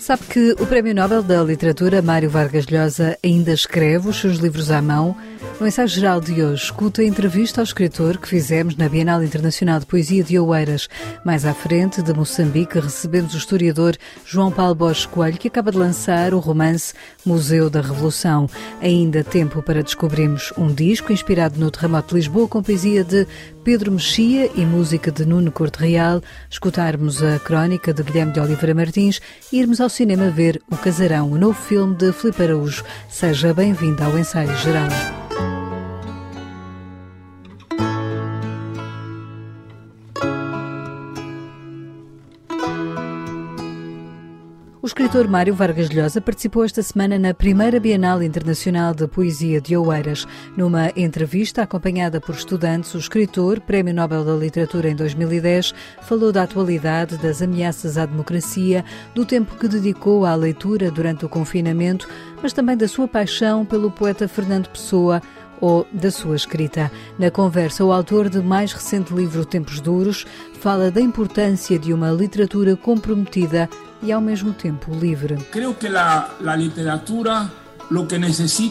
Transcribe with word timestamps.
Sabe 0.00 0.22
que 0.30 0.52
o 0.58 0.66
Prémio 0.66 0.94
Nobel 0.94 1.22
da 1.22 1.42
Literatura, 1.42 2.00
Mário 2.00 2.30
Vargas 2.30 2.64
Llosa, 2.64 3.18
ainda 3.22 3.52
escreve 3.52 4.08
os 4.08 4.18
seus 4.18 4.38
livros 4.38 4.70
à 4.70 4.80
mão? 4.80 5.14
No 5.60 5.66
ensaio 5.66 5.88
geral 5.88 6.22
de 6.22 6.42
hoje, 6.42 6.64
escuta 6.64 7.02
a 7.02 7.04
entrevista 7.04 7.60
ao 7.60 7.64
escritor 7.64 8.16
que 8.16 8.26
fizemos 8.26 8.74
na 8.76 8.88
Bienal 8.88 9.22
Internacional 9.22 9.78
de 9.78 9.84
Poesia 9.84 10.24
de 10.24 10.38
Oeiras. 10.38 10.88
Mais 11.22 11.44
à 11.44 11.52
frente, 11.52 12.00
de 12.00 12.14
Moçambique, 12.14 12.80
recebemos 12.80 13.34
o 13.34 13.36
historiador 13.36 13.94
João 14.24 14.50
Paulo 14.50 14.74
Bosch 14.74 15.04
Coelho, 15.04 15.36
que 15.36 15.48
acaba 15.48 15.70
de 15.70 15.76
lançar 15.76 16.32
o 16.32 16.38
romance 16.38 16.94
Museu 17.26 17.68
da 17.68 17.82
Revolução. 17.82 18.48
Ainda 18.80 19.22
tempo 19.22 19.62
para 19.62 19.82
descobrirmos 19.82 20.50
um 20.56 20.72
disco 20.72 21.12
inspirado 21.12 21.60
no 21.60 21.70
terremoto 21.70 22.08
de 22.08 22.14
Lisboa, 22.14 22.48
com 22.48 22.62
poesia 22.62 23.04
de 23.04 23.26
Pedro 23.62 23.92
Mexia 23.92 24.50
e 24.54 24.64
música 24.64 25.10
de 25.10 25.26
Nuno 25.26 25.52
Corte 25.52 25.80
Real, 25.80 26.22
escutarmos 26.48 27.22
a 27.22 27.38
crónica 27.38 27.92
de 27.92 28.02
Guilherme 28.02 28.32
de 28.32 28.40
Oliveira 28.40 28.74
Martins 28.74 29.20
e 29.52 29.58
irmos 29.58 29.80
ao 29.80 29.88
cinema 29.88 30.30
ver 30.30 30.62
O 30.70 30.76
Casarão, 30.76 31.30
o 31.30 31.38
novo 31.38 31.60
filme 31.60 31.94
de 31.94 32.12
Filipe 32.12 32.42
Araújo. 32.42 32.82
Seja 33.08 33.52
bem-vindo 33.52 34.02
ao 34.02 34.18
ensaio 34.18 34.56
geral. 34.58 35.19
O 44.82 44.86
escritor 44.86 45.28
Mário 45.28 45.54
Vargas 45.54 45.90
Llosa 45.90 46.22
participou 46.22 46.64
esta 46.64 46.82
semana 46.82 47.18
na 47.18 47.34
primeira 47.34 47.78
Bienal 47.78 48.22
Internacional 48.22 48.94
de 48.94 49.06
Poesia 49.06 49.60
de 49.60 49.76
Oeiras. 49.76 50.26
Numa 50.56 50.90
entrevista 50.96 51.60
acompanhada 51.60 52.18
por 52.18 52.34
estudantes, 52.34 52.94
o 52.94 52.98
escritor, 52.98 53.60
Prémio 53.60 53.92
Nobel 53.92 54.24
da 54.24 54.32
Literatura 54.32 54.88
em 54.88 54.96
2010, 54.96 55.74
falou 56.00 56.32
da 56.32 56.44
atualidade, 56.44 57.18
das 57.18 57.42
ameaças 57.42 57.98
à 57.98 58.06
democracia, 58.06 58.82
do 59.14 59.26
tempo 59.26 59.54
que 59.56 59.68
dedicou 59.68 60.24
à 60.24 60.34
leitura 60.34 60.90
durante 60.90 61.26
o 61.26 61.28
confinamento, 61.28 62.08
mas 62.42 62.54
também 62.54 62.74
da 62.74 62.88
sua 62.88 63.06
paixão 63.06 63.66
pelo 63.66 63.90
poeta 63.90 64.26
Fernando 64.26 64.70
Pessoa 64.70 65.20
ou 65.60 65.86
da 65.92 66.10
sua 66.10 66.36
escrita. 66.36 66.90
Na 67.18 67.30
conversa, 67.30 67.84
o 67.84 67.92
autor 67.92 68.30
de 68.30 68.40
mais 68.40 68.72
recente 68.72 69.12
livro 69.12 69.44
Tempos 69.44 69.78
Duros 69.78 70.26
fala 70.58 70.90
da 70.90 71.02
importância 71.02 71.78
de 71.78 71.92
uma 71.92 72.10
literatura 72.10 72.74
comprometida 72.76 73.68
e 74.02 74.12
ao 74.12 74.20
mesmo 74.20 74.52
tempo 74.52 74.92
livre. 74.94 75.36
Creio 75.50 75.74
que 75.74 75.86
a, 75.86 76.30
a 76.46 76.56
literatura 76.56 77.50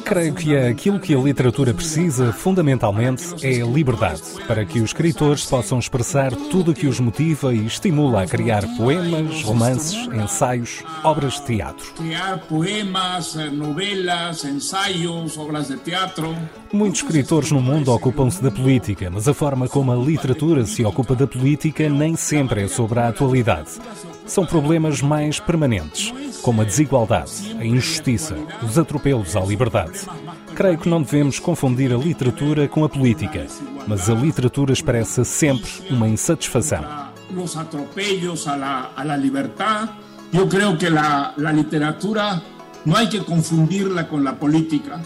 Creio 0.05 0.33
que 0.33 0.55
é 0.55 0.69
aquilo 0.69 0.97
que 0.97 1.13
a 1.13 1.17
literatura 1.17 1.73
precisa, 1.73 2.31
fundamentalmente, 2.31 3.45
é 3.45 3.59
liberdade, 3.59 4.21
para 4.47 4.63
que 4.66 4.80
os 4.80 4.91
escritores 4.91 5.45
possam 5.45 5.77
expressar 5.77 6.33
tudo 6.33 6.71
o 6.71 6.73
que 6.73 6.88
os 6.88 7.02
motiva 7.02 7.53
e 7.53 7.66
estimula 7.66 8.23
a 8.23 8.25
criar 8.25 8.63
poemas, 8.77 9.44
romances, 9.44 10.08
ensaios, 10.08 10.83
obras 11.03 11.33
de 11.33 11.47
teatro. 11.47 11.93
Criar 11.95 12.39
poemas, 12.47 13.36
novelas, 13.52 14.45
ensaios, 14.45 15.38
obras 15.38 15.67
de 15.67 15.75
teatro. 15.75 16.33
Muitos 16.71 17.01
escritores 17.01 17.51
no 17.51 17.59
mundo 17.59 17.91
ocupam-se 17.91 18.43
da 18.43 18.51
política, 18.51 19.09
mas 19.11 19.27
a 19.27 19.33
forma 19.33 19.67
como 19.67 19.91
a 19.91 19.95
literatura 19.95 20.65
se 20.65 20.85
ocupa 20.85 21.15
da 21.15 21.25
política 21.25 21.89
nem 21.89 22.15
sempre 22.15 22.63
é 22.63 22.67
sobre 22.67 22.99
a 22.99 23.07
atualidade. 23.07 23.71
São 24.25 24.45
problemas 24.45 25.01
mais 25.01 25.39
permanentes 25.39 26.13
como 26.43 26.61
a 26.61 26.65
desigualdade, 26.65 27.57
a 27.59 27.65
injustiça, 27.65 28.35
os 28.61 28.77
atropelos 28.77 29.35
à 29.35 29.39
liberdade. 29.39 30.01
Creio 30.53 30.77
que 30.77 30.87
não 30.87 31.01
devemos 31.01 31.39
confundir 31.39 31.91
a 31.91 31.97
literatura 31.97 32.67
com 32.67 32.83
a 32.83 32.89
política, 32.89 33.47
mas 33.87 34.09
a 34.09 34.13
literatura 34.13 34.71
expressa 34.71 35.23
sempre 35.23 35.69
uma 35.89 36.07
insatisfação. 36.07 36.85
Os 37.35 37.57
atropelos 37.57 38.47
à 38.47 39.15
liberdade. 39.17 39.91
Eu 40.31 40.47
creio 40.47 40.77
que 40.77 40.85
a 40.85 41.33
literatura 41.51 42.41
não 42.85 42.95
há 42.95 43.07
que 43.07 43.19
confundirla 43.21 44.03
com 44.03 44.27
a 44.27 44.33
política. 44.33 45.01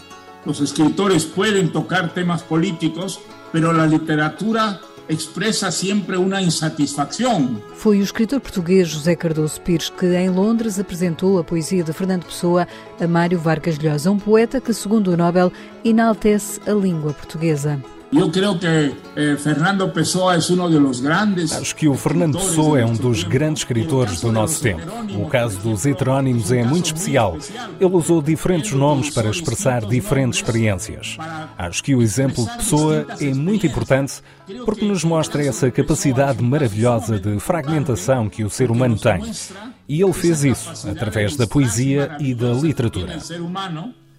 Os 0.46 0.60
escritores 0.60 1.24
podem 1.24 1.66
tocar 1.68 2.08
temas 2.10 2.42
políticos, 2.42 3.18
mas 3.52 3.64
a 3.64 3.86
literatura 3.86 4.80
expressa 5.08 5.70
sempre 5.70 6.16
uma 6.16 6.40
insatisfação. 6.40 7.62
Foi 7.74 7.98
o 7.98 8.02
escritor 8.02 8.40
português 8.40 8.88
José 8.88 9.14
Cardoso 9.14 9.60
Pires 9.60 9.90
que, 9.90 10.06
em 10.06 10.30
Londres, 10.30 10.78
apresentou 10.78 11.38
a 11.38 11.44
poesia 11.44 11.82
de 11.84 11.92
Fernando 11.92 12.24
Pessoa 12.24 12.66
a 13.00 13.06
Mário 13.06 13.38
Vargas 13.38 13.78
Llosa, 13.78 14.10
um 14.10 14.18
poeta 14.18 14.60
que, 14.60 14.72
segundo 14.72 15.08
o 15.08 15.16
Nobel, 15.16 15.52
enaltece 15.84 16.60
a 16.66 16.72
língua 16.72 17.12
portuguesa. 17.12 17.80
Eh. 21.52 21.56
Acho 21.60 21.74
que 21.74 21.88
o 21.88 21.94
Fernando 21.94 22.38
Pessoa 22.38 22.80
é 22.80 22.84
um 22.84 22.94
dos 22.94 23.24
grandes 23.24 23.62
escritores 23.62 24.20
do 24.20 24.30
nosso 24.30 24.62
tempo. 24.62 24.82
O 25.18 25.26
caso 25.26 25.58
dos 25.60 25.84
heterónimos 25.84 26.52
é 26.52 26.62
muito 26.62 26.86
especial. 26.86 27.36
Ele 27.80 27.94
usou 27.94 28.22
diferentes 28.22 28.72
nomes 28.72 29.10
para 29.10 29.28
expressar 29.30 29.84
diferentes 29.84 30.38
experiências. 30.38 31.16
Acho 31.58 31.82
que 31.82 31.94
o 31.94 32.02
exemplo 32.02 32.44
de 32.44 32.56
Pessoa 32.56 33.06
é 33.20 33.34
muito 33.34 33.66
importante 33.66 34.22
porque 34.64 34.84
nos 34.84 35.02
mostra 35.04 35.44
essa 35.44 35.70
capacidade 35.70 36.42
maravilhosa 36.42 37.18
de 37.18 37.38
fragmentação 37.40 38.28
que 38.28 38.44
o 38.44 38.50
ser 38.50 38.70
humano 38.70 38.98
tem. 38.98 39.22
E 39.88 40.02
ele 40.02 40.12
fez 40.12 40.44
isso 40.44 40.88
através 40.88 41.36
da 41.36 41.46
poesia 41.46 42.16
e 42.20 42.34
da 42.34 42.52
literatura. 42.52 43.18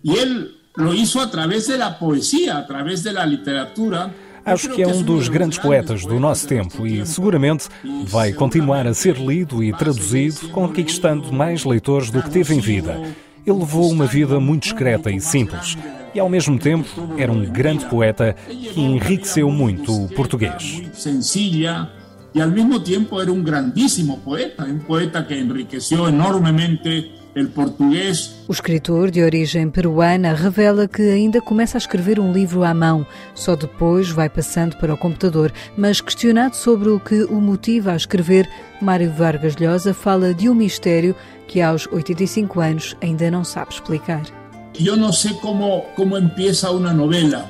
E 0.03 0.11
ele 0.15 0.64
lo 0.75 0.93
hizo 0.93 1.19
a 1.19 1.29
través 1.29 1.67
de 1.67 1.77
la 1.77 1.97
poesía, 1.97 2.57
a 2.57 2.67
través 2.67 3.03
de 3.03 3.13
la 3.13 3.25
literatura. 3.25 4.13
Acho 4.45 4.69
que 4.69 4.83
é 4.83 4.87
um 4.87 5.01
dos 5.01 5.27
grandes 5.27 5.57
poetas 5.57 6.05
do 6.05 6.19
nosso 6.19 6.47
tempo 6.47 6.85
e 6.85 7.03
seguramente 7.03 7.67
vai 8.05 8.31
continuar 8.31 8.85
a 8.85 8.93
ser 8.93 9.17
lido 9.17 9.63
e 9.63 9.73
traduzido, 9.73 10.49
conquistando 10.49 11.33
mais 11.33 11.65
leitores 11.65 12.11
do 12.11 12.21
que 12.21 12.29
teve 12.29 12.53
em 12.53 12.59
vida. 12.59 13.01
Ele 13.43 13.57
levou 13.57 13.89
uma 13.89 14.05
vida 14.05 14.39
muito 14.39 14.63
discreta 14.63 15.09
e 15.09 15.19
simples 15.19 15.75
e, 16.13 16.19
ao 16.19 16.29
mesmo 16.29 16.59
tempo, 16.59 16.87
era 17.17 17.31
um 17.31 17.43
grande 17.43 17.85
poeta 17.85 18.35
que 18.47 18.79
enriqueceu 18.79 19.49
muito 19.49 20.05
o 20.05 20.09
português. 20.09 20.83
Sencilla 20.93 21.91
e, 22.33 22.41
ao 22.41 22.49
mesmo 22.49 22.79
tempo, 22.79 23.19
era 23.19 23.31
um 23.31 23.41
grandíssimo 23.41 24.19
poeta, 24.19 24.63
um 24.63 24.79
poeta 24.79 25.23
que 25.23 25.35
enriqueceu 25.35 26.07
enormemente. 26.07 27.11
O 28.47 28.51
escritor 28.53 29.11
de 29.11 29.21
origem 29.21 29.69
peruana 29.69 30.33
revela 30.33 30.87
que 30.87 31.01
ainda 31.01 31.41
começa 31.41 31.75
a 31.77 31.79
escrever 31.79 32.17
um 32.17 32.31
livro 32.31 32.63
à 32.63 32.73
mão, 32.73 33.05
só 33.33 33.57
depois 33.57 34.09
vai 34.09 34.29
passando 34.29 34.77
para 34.77 34.93
o 34.93 34.97
computador. 34.97 35.51
Mas 35.75 35.99
questionado 35.99 36.55
sobre 36.55 36.87
o 36.87 36.97
que 36.97 37.25
o 37.25 37.41
motiva 37.41 37.91
a 37.91 37.97
escrever, 37.97 38.49
Mário 38.81 39.11
Vargas 39.11 39.57
Llosa 39.57 39.93
fala 39.93 40.33
de 40.33 40.47
um 40.47 40.55
mistério 40.55 41.13
que 41.45 41.61
aos 41.61 41.85
85 41.87 42.61
anos 42.61 42.95
ainda 43.01 43.29
não 43.29 43.43
sabe 43.43 43.73
explicar. 43.73 44.23
Eu 44.79 44.95
não 44.95 45.11
sei 45.11 45.33
como 45.33 45.81
como 45.93 46.15
começa 46.29 46.71
uma 46.71 46.93
novela. 46.93 47.49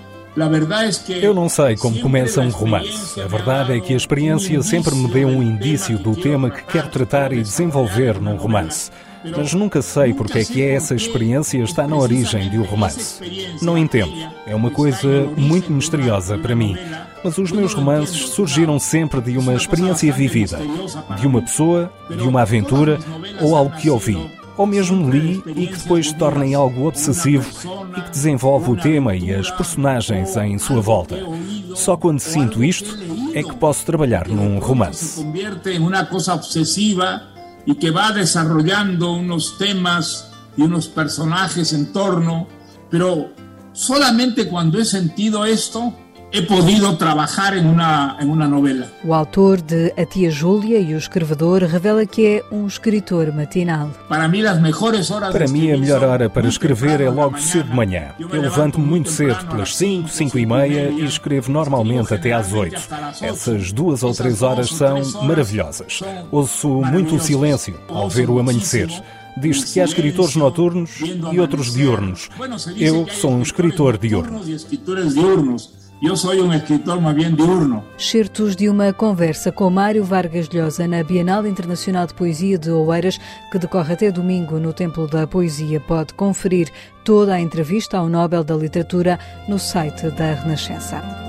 Eu 1.21 1.33
não 1.33 1.47
sei 1.47 1.77
como 1.77 1.99
começa 2.01 2.41
um 2.41 2.49
romance. 2.49 3.21
A 3.21 3.27
verdade 3.27 3.77
é 3.77 3.79
que 3.79 3.93
a 3.93 3.97
experiência 3.97 4.61
sempre 4.63 4.95
me 4.95 5.07
deu 5.09 5.27
um 5.27 5.43
indício 5.43 5.97
do 5.99 6.15
tema 6.15 6.49
que 6.49 6.63
quero 6.63 6.89
tratar 6.89 7.31
e 7.31 7.41
desenvolver 7.41 8.19
num 8.19 8.35
romance 8.35 8.91
mas 9.35 9.53
nunca 9.53 9.81
sei 9.81 10.13
porque 10.13 10.39
é 10.39 10.45
que 10.45 10.63
essa 10.63 10.95
experiência 10.95 11.57
está 11.59 11.87
na 11.87 11.95
origem 11.95 12.49
de 12.49 12.57
um 12.57 12.63
romance. 12.63 13.21
Não 13.61 13.77
entendo. 13.77 14.13
É 14.45 14.55
uma 14.55 14.69
coisa 14.69 15.07
muito 15.37 15.71
misteriosa 15.71 16.37
para 16.37 16.55
mim. 16.55 16.75
Mas 17.23 17.37
os 17.37 17.51
meus 17.51 17.73
romances 17.73 18.29
surgiram 18.29 18.79
sempre 18.79 19.21
de 19.21 19.37
uma 19.37 19.55
experiência 19.55 20.11
vivida, 20.11 20.59
de 21.19 21.25
uma 21.25 21.41
pessoa, 21.41 21.91
de 22.09 22.23
uma 22.23 22.41
aventura 22.41 22.99
ou 23.41 23.55
algo 23.55 23.75
que 23.77 23.89
ouvi 23.89 24.17
ou 24.57 24.65
mesmo 24.65 25.09
li 25.09 25.43
e 25.47 25.67
que 25.67 25.77
depois 25.77 26.07
se 26.07 26.15
torna 26.15 26.45
em 26.45 26.53
algo 26.53 26.87
obsessivo 26.87 27.45
e 27.97 28.01
que 28.01 28.09
desenvolve 28.09 28.71
o 28.71 28.75
tema 28.75 29.15
e 29.15 29.33
as 29.33 29.51
personagens 29.51 30.35
em 30.37 30.57
sua 30.57 30.81
volta. 30.81 31.17
Só 31.75 31.97
quando 31.97 32.19
sinto 32.19 32.63
isto 32.63 32.97
é 33.33 33.43
que 33.43 33.55
posso 33.55 33.85
trabalhar 33.85 34.27
num 34.27 34.59
romance 34.59 35.25
y 37.65 37.75
que 37.75 37.91
va 37.91 38.11
desarrollando 38.11 39.13
unos 39.13 39.57
temas 39.57 40.31
y 40.57 40.61
unos 40.61 40.87
personajes 40.87 41.73
en 41.73 41.91
torno, 41.91 42.47
pero 42.89 43.33
solamente 43.73 44.47
cuando 44.47 44.79
he 44.79 44.85
sentido 44.85 45.45
esto 45.45 45.93
he 46.31 46.41
podido 46.41 46.95
trabalhar 46.97 47.57
em 47.57 47.65
uma, 47.65 48.17
em 48.19 48.25
uma 48.25 48.47
novela. 48.47 48.87
O 49.03 49.13
autor 49.13 49.61
de 49.61 49.93
A 49.97 50.05
Tia 50.05 50.29
Júlia 50.29 50.79
e 50.79 50.93
o 50.93 50.97
escrevador 50.97 51.63
revela 51.63 52.05
que 52.05 52.25
é 52.25 52.43
um 52.51 52.67
escritor 52.67 53.31
matinal. 53.33 53.89
Para 54.07 54.27
mim, 54.27 54.43
as 54.43 54.61
melhores 54.61 55.09
horas 55.11 55.31
Para 55.31 55.47
mim, 55.47 55.71
a 55.71 55.77
melhor 55.77 56.03
hora 56.03 56.29
para 56.29 56.47
escrever 56.47 57.01
é 57.01 57.09
logo 57.09 57.39
cedo 57.39 57.69
de 57.69 57.75
manhã. 57.75 58.09
Eu 58.19 58.29
levanto-me 58.29 58.85
muito 58.85 59.09
cedo, 59.09 59.45
pelas 59.47 59.75
5, 59.75 60.09
5 60.09 60.39
e 60.39 60.45
meia, 60.45 60.89
e 60.89 61.05
escrevo 61.05 61.51
normalmente 61.51 62.13
até 62.13 62.33
às 62.33 62.51
8. 62.51 62.81
Essas 63.21 63.71
duas 63.71 64.03
ou 64.03 64.13
três 64.13 64.41
horas 64.41 64.69
são 64.69 65.01
maravilhosas. 65.23 66.01
Ouço 66.31 66.67
muito 66.67 67.15
o 67.15 67.19
silêncio 67.19 67.79
ao 67.89 68.09
ver 68.09 68.29
o 68.29 68.39
amanhecer. 68.39 68.89
Diz-se 69.37 69.73
que 69.73 69.81
há 69.81 69.83
escritores 69.83 70.35
noturnos 70.35 70.91
e 71.31 71.39
outros 71.39 71.73
diurnos. 71.73 72.29
Eu 72.77 73.05
sou 73.09 73.31
um 73.31 73.41
escritor 73.41 73.97
diurno. 73.97 74.41
Eu 76.01 76.17
sou 76.17 76.33
um 76.33 76.53
escritor 76.53 76.99
mais 76.99 77.15
bem 77.15 77.33
diurno. 77.33 77.83
Certos 77.97 78.55
de 78.55 78.67
uma 78.67 78.91
conversa 78.91 79.51
com 79.51 79.69
Mário 79.69 80.03
Vargas 80.03 80.49
Llosa 80.49 80.87
na 80.87 81.01
Bienal 81.03 81.47
Internacional 81.47 82.05
de 82.05 82.13
Poesia 82.13 82.57
de 82.57 82.69
Oeiras, 82.69 83.17
que 83.49 83.57
decorre 83.57 83.93
até 83.93 84.11
domingo 84.11 84.59
no 84.59 84.73
Templo 84.73 85.07
da 85.07 85.25
Poesia. 85.25 85.79
Pode 85.79 86.13
conferir 86.13 86.69
toda 87.05 87.33
a 87.33 87.39
entrevista 87.39 87.97
ao 87.97 88.09
Nobel 88.09 88.43
da 88.43 88.55
Literatura 88.55 89.17
no 89.47 89.57
site 89.57 90.09
da 90.11 90.33
Renascença. 90.33 91.24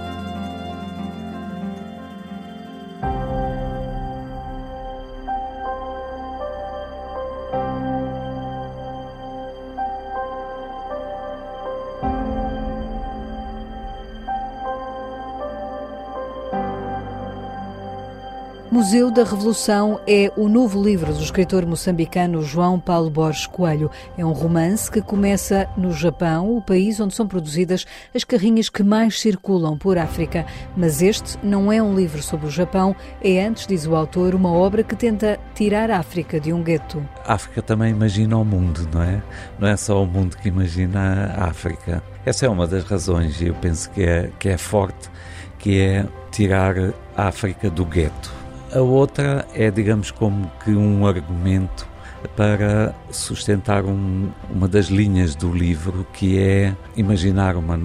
Museu 18.87 19.11
da 19.11 19.25
Revolução 19.25 20.01
é 20.07 20.33
o 20.37 20.49
novo 20.49 20.81
livro 20.81 21.13
do 21.13 21.21
escritor 21.21 21.67
moçambicano 21.67 22.41
João 22.41 22.79
Paulo 22.79 23.11
Borges 23.11 23.45
Coelho. 23.45 23.91
É 24.17 24.25
um 24.25 24.31
romance 24.31 24.89
que 24.89 25.03
começa 25.03 25.69
no 25.77 25.91
Japão, 25.91 26.57
o 26.57 26.63
país 26.63 27.01
onde 27.01 27.13
são 27.13 27.27
produzidas 27.27 27.85
as 28.15 28.23
carrinhas 28.23 28.69
que 28.69 28.85
mais 28.85 29.19
circulam 29.19 29.77
por 29.77 29.99
África. 29.99 30.47
Mas 30.77 31.03
este 31.03 31.37
não 31.43 31.73
é 31.73 31.83
um 31.83 31.97
livro 31.97 32.23
sobre 32.23 32.47
o 32.47 32.51
Japão, 32.51 32.95
é 33.21 33.45
antes, 33.45 33.67
diz 33.67 33.89
o 33.89 33.97
autor, 33.97 34.37
uma 34.37 34.53
obra 34.53 34.85
que 34.85 34.95
tenta 34.95 35.37
tirar 35.53 35.91
a 35.91 35.99
África 35.99 36.39
de 36.39 36.53
um 36.53 36.63
gueto. 36.63 37.05
A 37.25 37.35
África 37.35 37.63
também 37.63 37.91
imagina 37.91 38.39
o 38.39 38.45
mundo, 38.45 38.89
não 38.95 39.03
é? 39.03 39.21
Não 39.59 39.67
é 39.67 39.77
só 39.77 40.01
o 40.01 40.07
mundo 40.07 40.37
que 40.37 40.47
imagina 40.47 41.35
a 41.37 41.47
África. 41.47 42.05
Essa 42.25 42.47
é 42.47 42.49
uma 42.49 42.69
das 42.69 42.85
razões, 42.85 43.41
e 43.41 43.49
eu 43.49 43.55
penso 43.55 43.91
que 43.91 44.05
é, 44.05 44.31
que 44.39 44.49
é 44.49 44.57
forte, 44.57 45.11
que 45.59 45.81
é 45.81 46.07
tirar 46.31 46.77
a 47.17 47.27
África 47.27 47.69
do 47.69 47.85
gueto. 47.85 48.36
A 48.77 48.81
outra 48.83 49.49
é, 49.55 49.71
digamos, 49.71 50.11
como 50.11 50.53
que 50.63 50.71
um 50.71 51.07
argumento 51.07 51.89
para 52.37 52.95
sustentar 53.11 53.87
um, 53.87 54.29
uma 54.51 54.69
das 54.69 54.89
linhas 54.89 55.35
do 55.35 55.51
livro, 55.51 56.07
que 56.13 56.39
é 56.39 56.77
imaginar 56.95 57.57
uma, 57.57 57.81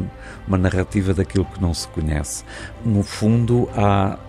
uma 0.45 0.57
narrativa 0.57 1.13
daquilo 1.13 1.45
que 1.45 1.61
não 1.61 1.73
se 1.73 1.87
conhece. 1.87 2.43
No 2.83 3.03
fundo, 3.03 3.69
há 3.73 4.19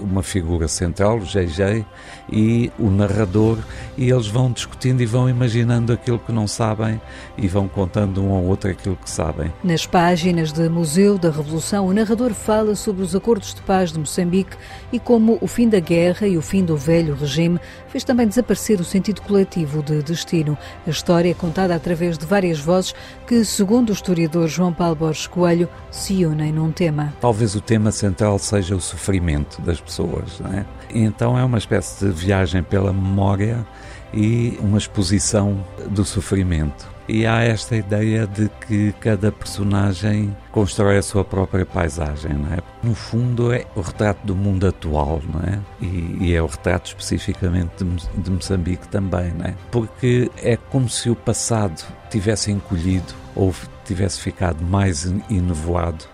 uma 0.00 0.22
figura 0.22 0.68
central, 0.68 1.18
o 1.18 1.24
JJ, 1.24 1.84
e 2.30 2.70
o 2.78 2.90
narrador, 2.90 3.58
e 3.96 4.10
eles 4.10 4.26
vão 4.26 4.52
discutindo 4.52 5.02
e 5.02 5.06
vão 5.06 5.28
imaginando 5.28 5.92
aquilo 5.92 6.18
que 6.18 6.32
não 6.32 6.46
sabem 6.46 7.00
e 7.36 7.48
vão 7.48 7.68
contando 7.68 8.22
um 8.22 8.32
ao 8.32 8.42
outro 8.44 8.70
aquilo 8.70 8.96
que 8.96 9.10
sabem. 9.10 9.52
Nas 9.64 9.86
páginas 9.86 10.52
do 10.52 10.70
Museu 10.70 11.18
da 11.18 11.30
Revolução, 11.30 11.86
o 11.86 11.92
narrador 11.92 12.32
fala 12.32 12.74
sobre 12.74 13.02
os 13.02 13.14
acordos 13.14 13.54
de 13.54 13.62
paz 13.62 13.92
de 13.92 13.98
Moçambique 13.98 14.56
e 14.92 14.98
como 14.98 15.38
o 15.40 15.46
fim 15.46 15.68
da 15.68 15.80
guerra 15.80 16.26
e 16.26 16.36
o 16.36 16.42
fim 16.42 16.64
do 16.64 16.76
velho 16.76 17.14
regime 17.14 17.58
fez 17.88 18.04
também 18.04 18.26
desaparecer 18.26 18.80
o 18.80 18.84
sentido 18.84 19.22
coletivo 19.22 19.82
de 19.82 20.02
destino. 20.02 20.56
A 20.86 20.90
história 20.90 21.30
é 21.30 21.34
contada 21.34 21.74
através 21.74 22.16
de 22.16 22.26
várias 22.26 22.58
vozes 22.58 22.94
que, 23.26 23.44
segundo 23.44 23.90
o 23.90 23.92
historiador 23.92 24.48
João 24.48 24.72
Paulo 24.72 24.96
Borges 24.96 25.26
Coelho, 25.26 25.68
se 25.90 26.24
unem 26.24 26.52
num 26.52 26.70
tema. 26.70 27.12
Talvez 27.20 27.54
o 27.54 27.60
tema 27.60 27.90
central 27.90 28.38
seja 28.38 28.76
o 28.76 28.80
sofrimento 28.80 29.60
das 29.62 29.80
pessoas, 29.80 30.40
não 30.40 30.52
é? 30.52 30.64
Então 30.90 31.38
é 31.38 31.44
uma 31.44 31.58
espécie 31.58 32.04
de 32.04 32.12
viagem 32.12 32.62
pela 32.62 32.92
memória 32.92 33.66
e 34.12 34.58
uma 34.60 34.78
exposição 34.78 35.64
do 35.90 36.04
sofrimento. 36.04 36.97
E 37.08 37.26
há 37.26 37.42
esta 37.42 37.74
ideia 37.74 38.26
de 38.26 38.50
que 38.66 38.92
cada 39.00 39.32
personagem 39.32 40.36
constrói 40.52 40.98
a 40.98 41.02
sua 41.02 41.24
própria 41.24 41.64
paisagem, 41.64 42.34
não 42.34 42.52
é? 42.52 42.58
No 42.82 42.94
fundo 42.94 43.50
é 43.50 43.64
o 43.74 43.80
retrato 43.80 44.26
do 44.26 44.36
mundo 44.36 44.66
atual, 44.66 45.22
não 45.32 45.40
é? 45.40 45.58
E, 45.80 46.18
e 46.20 46.34
é 46.34 46.42
o 46.42 46.46
retrato 46.46 46.88
especificamente 46.88 47.82
de, 47.82 48.22
de 48.22 48.30
Moçambique 48.30 48.86
também, 48.88 49.32
não 49.32 49.46
é? 49.46 49.54
Porque 49.70 50.30
é 50.42 50.56
como 50.56 50.86
se 50.88 51.08
o 51.08 51.16
passado 51.16 51.82
tivesse 52.10 52.50
encolhido 52.50 53.14
ou 53.34 53.54
tivesse 53.86 54.20
ficado 54.20 54.62
mais 54.62 55.06
enevoado 55.30 56.04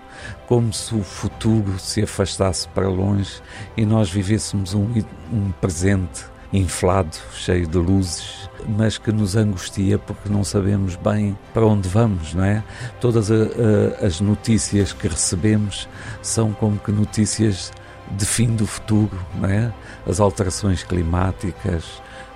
como 0.46 0.72
se 0.72 0.94
o 0.94 1.02
futuro 1.02 1.78
se 1.78 2.02
afastasse 2.02 2.68
para 2.68 2.88
longe 2.88 3.40
e 3.76 3.84
nós 3.84 4.10
vivêssemos 4.10 4.74
um, 4.74 4.86
um 5.32 5.50
presente 5.60 6.24
inflado, 6.52 7.16
cheio 7.32 7.66
de 7.66 7.78
luzes, 7.78 8.48
mas 8.68 8.98
que 8.98 9.12
nos 9.12 9.36
angustia 9.36 9.98
porque 9.98 10.28
não 10.28 10.44
sabemos 10.44 10.96
bem 10.96 11.36
para 11.52 11.66
onde 11.66 11.88
vamos, 11.88 12.34
não 12.34 12.44
é? 12.44 12.62
Todas 13.00 13.30
a, 13.30 13.34
a, 13.34 14.06
as 14.06 14.20
notícias 14.20 14.92
que 14.92 15.08
recebemos 15.08 15.88
são 16.22 16.52
como 16.52 16.78
que 16.78 16.92
notícias 16.92 17.72
de 18.10 18.24
fim 18.24 18.54
do 18.54 18.66
futuro, 18.66 19.18
não 19.34 19.48
é? 19.48 19.72
As 20.06 20.20
alterações 20.20 20.82
climáticas, 20.82 21.84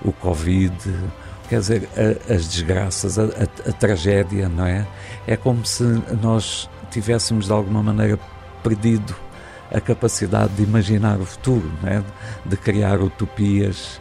o 0.03 0.13
Covid, 0.13 0.73
quer 1.49 1.61
dizer, 1.61 1.89
a, 1.97 2.35
as 2.35 2.49
desgraças, 2.49 3.19
a, 3.19 3.25
a, 3.25 3.73
tragédia, 3.73 4.49
não 4.49 4.67
é? 4.67 4.87
É 5.27 5.37
como 5.37 5.65
se 5.65 5.83
nós 6.23 6.69
tivéssemos 6.91 7.47
de 7.47 7.53
alguma 7.53 7.83
maneira 7.83 8.19
perdido 8.63 9.15
a 9.73 9.81
capacidade 9.81 10.53
de 10.55 10.63
imaginar 10.63 11.19
o 11.19 11.25
futuro, 11.25 11.71
né? 11.83 12.03
de 12.45 12.57
criar 12.57 13.01
utopias. 13.01 14.01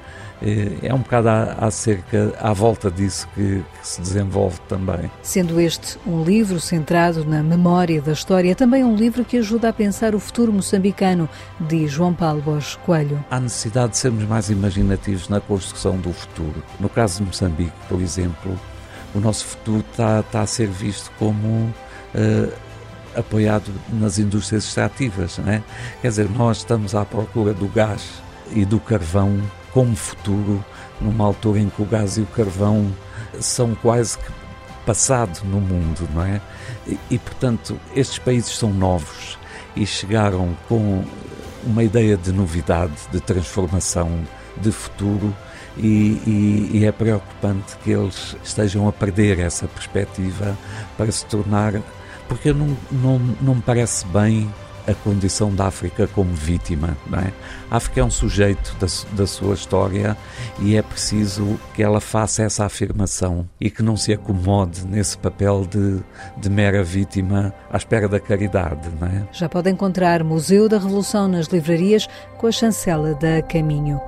É 0.84 0.94
um 0.94 1.00
bocado 1.00 1.30
acerca, 1.58 2.32
à 2.40 2.54
volta 2.54 2.92
disso 2.92 3.28
que, 3.34 3.64
que, 3.64 3.88
se 3.88 4.00
desenvolve 4.00 4.60
também. 4.70 5.10
Sendo 5.24 5.60
este 5.60 5.98
um 6.06 6.24
livro 6.24 6.60
centrado 6.60 7.26
na 7.26 7.42
memória 7.42 8.00
da 8.00 8.12
história, 8.12 8.54
também 8.54 8.84
um 8.84 8.96
livro 8.96 9.26
que 9.26 9.38
ajuda 9.38 9.70
a 9.70 9.74
pensar 9.74 10.14
o 10.14 10.20
futuro 10.20 10.54
moçambicano, 10.54 11.28
diz 11.60 11.92
João 11.92 12.14
Paulo 12.14 12.40
Borges 12.44 12.76
Coelho. 12.86 13.26
Há 13.32 13.40
necessidade 13.40 13.94
de 13.94 13.98
sermos 13.98 14.26
mais 14.26 14.52
imaginativos 14.52 15.28
na 15.28 15.42
construção 15.42 15.98
do 15.98 16.14
futuro. 16.14 16.64
No 16.80 16.88
caso 16.88 17.18
de 17.18 17.24
Moçambique, 17.24 17.74
por 17.90 18.00
exemplo, 18.00 18.60
o 19.16 19.20
nosso 19.20 19.44
futuro 19.44 19.84
está, 19.92 20.20
está 20.20 20.42
a 20.42 20.48
ser 20.48 20.68
visto 20.68 21.12
como 21.18 21.48
uh, 21.48 22.54
apoiado 23.18 23.72
nas 23.92 24.20
indústrias 24.20 24.66
extrativas. 24.66 25.38
Não 25.38 25.52
é? 25.52 25.64
Quer 26.02 26.10
dizer, 26.10 26.30
nós 26.30 26.58
estamos 26.58 26.96
à 26.96 27.04
procura 27.04 27.54
do 27.54 27.68
gás 27.68 28.22
e 28.52 28.66
do 28.66 28.80
carvão 28.80 29.42
como 29.74 29.96
futuro, 29.96 30.64
numa 31.02 31.26
altura 31.26 31.60
em 31.60 31.70
que 31.70 31.82
o 31.82 31.86
gás 31.86 32.18
e 32.18 32.22
o 32.22 32.26
carvão 32.28 32.92
são 33.40 33.76
quase 33.76 34.18
que 34.18 34.32
passado 34.88 35.44
no 35.44 35.60
mundo, 35.60 36.08
não 36.14 36.24
é? 36.24 36.40
E, 36.88 36.98
e 37.12 37.20
portanto, 37.20 37.78
estes 37.94 38.18
países 38.18 38.58
são 38.58 38.74
novos 38.74 39.38
e 39.76 39.86
chegaram 39.86 40.58
com 40.70 41.04
uma 41.64 41.84
ideia 41.84 42.16
de 42.16 42.32
novidade, 42.32 42.94
de 43.12 43.20
transformação, 43.20 44.10
de 44.56 44.72
futuro. 44.72 45.36
E, 45.78 46.20
e, 46.26 46.70
e, 46.74 46.86
é 46.86 46.92
preocupante 46.92 47.78
que 47.84 47.92
eles 47.92 48.36
estejam 48.44 48.88
a 48.88 48.92
perder 48.92 49.40
essa 49.40 49.68
perspectiva 49.68 50.58
para 50.98 51.12
se 51.12 51.24
tornar 51.28 51.74
porque 52.28 52.54
não, 52.54 52.78
não, 52.92 53.20
não 53.42 53.56
me 53.56 53.62
parece 53.62 54.06
bem 54.08 54.50
a 54.88 54.94
condição 54.94 55.54
da 55.54 55.66
África 55.66 56.08
como 56.08 56.34
vítima. 56.34 56.98
Não 57.08 57.20
é? 57.20 57.34
A 57.70 57.76
África 57.78 58.00
é 58.00 58.04
um 58.04 58.10
sujeito 58.10 58.76
da, 58.80 58.88
da 59.16 59.28
sua 59.28 59.54
história 59.54 60.18
e 60.60 60.78
é 60.78 60.82
preciso 60.82 61.60
que 61.74 61.84
ela 61.84 62.00
faça 62.00 62.44
essa 62.44 62.66
afirmação 62.66 63.48
e 63.60 63.70
que 63.70 63.84
não 63.84 63.98
se 63.98 64.14
acomode 64.14 64.88
nesse 64.88 65.18
papel 65.18 65.68
de, 65.70 66.00
de 66.38 66.50
mera 66.50 66.84
vítima 66.84 67.54
à 67.70 67.78
espera 67.78 68.08
da 68.08 68.20
caridade. 68.20 68.90
Não 69.00 69.08
é? 69.08 69.28
Já 69.34 69.50
pode 69.50 69.70
encontrar 69.70 70.24
Museu 70.24 70.70
da 70.70 70.78
Revolução 70.78 71.28
nas 71.28 71.48
livrarias 71.48 72.08
com 72.38 72.48
a 72.48 72.52
chancela 72.52 73.14
da 73.14 73.42
Caminho. 73.42 74.00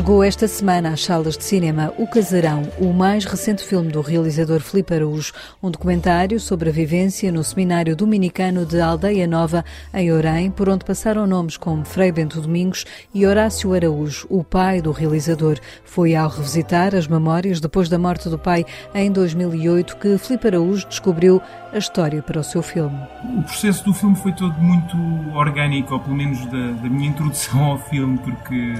Chegou 0.00 0.24
esta 0.24 0.48
semana 0.48 0.94
às 0.94 1.04
salas 1.04 1.36
de 1.36 1.44
cinema 1.44 1.92
O 1.98 2.06
Casarão, 2.06 2.62
o 2.78 2.90
mais 2.90 3.26
recente 3.26 3.62
filme 3.62 3.92
do 3.92 4.00
realizador 4.00 4.58
Filipe 4.60 4.94
Araújo, 4.94 5.30
um 5.62 5.70
documentário 5.70 6.40
sobre 6.40 6.70
a 6.70 6.72
vivência 6.72 7.30
no 7.30 7.44
seminário 7.44 7.94
dominicano 7.94 8.64
de 8.64 8.80
Aldeia 8.80 9.26
Nova, 9.26 9.62
em 9.92 10.10
Orém, 10.10 10.50
por 10.50 10.70
onde 10.70 10.86
passaram 10.86 11.26
nomes 11.26 11.58
como 11.58 11.84
Frei 11.84 12.10
Bento 12.10 12.40
Domingos 12.40 12.86
e 13.12 13.26
Horácio 13.26 13.74
Araújo, 13.74 14.26
o 14.30 14.42
pai 14.42 14.80
do 14.80 14.90
realizador. 14.90 15.58
Foi 15.84 16.16
ao 16.16 16.30
revisitar 16.30 16.94
as 16.94 17.06
memórias 17.06 17.60
depois 17.60 17.90
da 17.90 17.98
morte 17.98 18.30
do 18.30 18.38
pai 18.38 18.64
em 18.94 19.12
2008 19.12 19.98
que 19.98 20.16
Filipe 20.16 20.46
Araújo 20.46 20.88
descobriu 20.88 21.42
a 21.72 21.78
história 21.78 22.22
para 22.22 22.40
o 22.40 22.44
seu 22.44 22.62
filme. 22.62 22.98
O 23.38 23.42
processo 23.42 23.84
do 23.84 23.94
filme 23.94 24.16
foi 24.16 24.32
todo 24.32 24.54
muito 24.54 24.96
orgânico, 25.34 25.94
ou 25.94 26.00
pelo 26.00 26.16
menos 26.16 26.44
da, 26.46 26.72
da 26.72 26.88
minha 26.88 27.10
introdução 27.10 27.64
ao 27.64 27.78
filme, 27.78 28.18
porque 28.18 28.74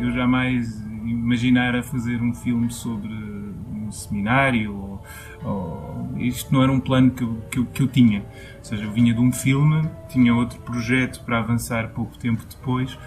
eu 0.00 0.12
jamais 0.12 0.57
imaginar 1.06 1.74
a 1.74 1.82
fazer 1.82 2.20
um 2.22 2.34
filme 2.34 2.70
sobre 2.70 3.12
um 3.12 3.90
seminário. 3.90 4.74
Ou, 4.74 5.02
ou, 5.44 6.18
isto 6.18 6.52
não 6.52 6.62
era 6.62 6.72
um 6.72 6.80
plano 6.80 7.10
que 7.10 7.22
eu, 7.22 7.42
que, 7.50 7.58
eu, 7.58 7.66
que 7.66 7.82
eu 7.82 7.88
tinha. 7.88 8.20
Ou 8.20 8.64
seja, 8.64 8.84
eu 8.84 8.92
vinha 8.92 9.14
de 9.14 9.20
um 9.20 9.32
filme, 9.32 9.88
tinha 10.08 10.34
outro 10.34 10.58
projeto 10.60 11.24
para 11.24 11.38
avançar 11.38 11.88
pouco 11.90 12.18
tempo 12.18 12.42
depois, 12.48 12.98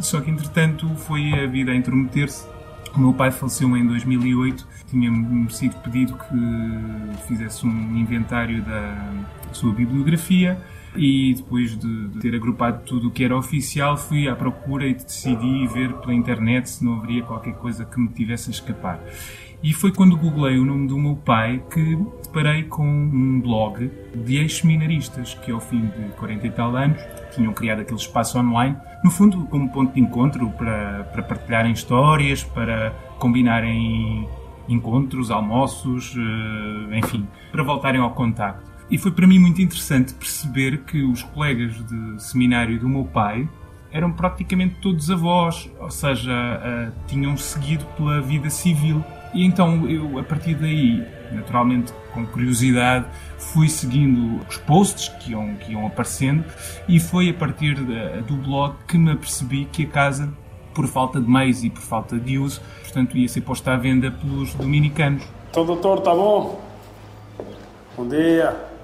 só 0.00 0.20
que 0.20 0.30
entretanto 0.30 0.88
foi 0.96 1.32
a 1.32 1.46
vida 1.46 1.72
a 1.72 1.74
intrometer-se. 1.74 2.46
O 2.94 3.00
meu 3.00 3.12
pai 3.12 3.30
faleceu 3.30 3.76
em 3.76 3.86
2008, 3.86 4.66
tinha-me 4.86 5.50
sido 5.52 5.76
pedido 5.82 6.16
que 6.16 7.26
fizesse 7.26 7.66
um 7.66 7.96
inventário 7.96 8.62
da 8.62 9.12
sua 9.52 9.72
bibliografia 9.72 10.58
e 10.96 11.34
depois 11.34 11.76
de, 11.76 12.08
de 12.08 12.18
ter 12.18 12.34
agrupado 12.34 12.82
tudo 12.84 13.08
o 13.08 13.10
que 13.10 13.24
era 13.24 13.36
oficial, 13.36 13.96
fui 13.96 14.28
à 14.28 14.34
procura 14.34 14.86
e 14.86 14.94
decidi 14.94 15.66
ver 15.68 15.92
pela 15.94 16.14
internet 16.14 16.68
se 16.68 16.84
não 16.84 16.98
haveria 16.98 17.22
qualquer 17.22 17.54
coisa 17.54 17.84
que 17.84 18.00
me 18.00 18.08
tivesse 18.08 18.50
a 18.50 18.52
escapar. 18.52 19.00
E 19.60 19.72
foi 19.72 19.90
quando 19.90 20.16
googlei 20.16 20.56
o 20.56 20.64
nome 20.64 20.86
do 20.86 20.96
meu 20.96 21.16
pai 21.16 21.60
que 21.72 21.98
deparei 22.22 22.62
com 22.62 22.86
um 22.86 23.40
blog 23.40 23.90
de 24.14 24.36
ex-seminaristas 24.36 25.34
que, 25.34 25.50
ao 25.50 25.58
fim 25.58 25.86
de 25.86 26.14
40 26.16 26.46
e 26.46 26.50
tal 26.50 26.76
anos, 26.76 27.00
tinham 27.34 27.52
criado 27.52 27.80
aquele 27.80 27.98
espaço 27.98 28.38
online, 28.38 28.76
no 29.02 29.10
fundo, 29.10 29.46
como 29.46 29.68
ponto 29.72 29.94
de 29.94 30.00
encontro 30.00 30.48
para, 30.50 31.04
para 31.12 31.22
partilharem 31.24 31.72
histórias, 31.72 32.44
para 32.44 32.90
combinarem 33.18 34.28
encontros, 34.68 35.30
almoços, 35.30 36.14
eh, 36.16 36.98
enfim, 36.98 37.26
para 37.50 37.64
voltarem 37.64 38.00
ao 38.00 38.10
contacto. 38.12 38.77
E 38.90 38.96
foi 38.96 39.10
para 39.10 39.26
mim 39.26 39.38
muito 39.38 39.60
interessante 39.60 40.14
perceber 40.14 40.78
que 40.84 41.02
os 41.02 41.22
colegas 41.22 41.74
de 41.86 42.22
seminário 42.22 42.78
do 42.78 42.88
meu 42.88 43.04
pai 43.04 43.48
eram 43.92 44.12
praticamente 44.12 44.76
todos 44.80 45.10
avós, 45.10 45.70
ou 45.78 45.90
seja, 45.90 46.32
uh, 46.32 46.92
tinham 47.06 47.36
seguido 47.36 47.84
pela 47.96 48.20
vida 48.20 48.48
civil. 48.50 49.04
E 49.34 49.44
então 49.44 49.86
eu, 49.88 50.18
a 50.18 50.22
partir 50.22 50.54
daí, 50.54 51.04
naturalmente 51.32 51.92
com 52.14 52.26
curiosidade, 52.26 53.06
fui 53.38 53.68
seguindo 53.68 54.40
os 54.48 54.56
posts 54.56 55.08
que 55.20 55.32
iam, 55.32 55.54
que 55.56 55.72
iam 55.72 55.86
aparecendo 55.86 56.44
e 56.88 56.98
foi 56.98 57.28
a 57.28 57.34
partir 57.34 57.74
de, 57.74 58.22
do 58.22 58.36
blog 58.36 58.74
que 58.86 58.96
me 58.96 59.12
apercebi 59.12 59.66
que 59.66 59.84
a 59.84 59.86
casa, 59.86 60.32
por 60.74 60.86
falta 60.86 61.20
de 61.20 61.28
meios 61.28 61.62
e 61.62 61.68
por 61.68 61.82
falta 61.82 62.18
de 62.18 62.38
uso, 62.38 62.62
portanto 62.82 63.18
ia 63.18 63.28
ser 63.28 63.42
posta 63.42 63.72
à 63.72 63.76
venda 63.76 64.10
pelos 64.10 64.54
dominicanos. 64.54 65.24
Então, 65.50 65.66
doutor, 65.66 65.98
está 65.98 66.14
bom? 66.14 66.60
Bom 67.96 68.08
dia. 68.08 68.77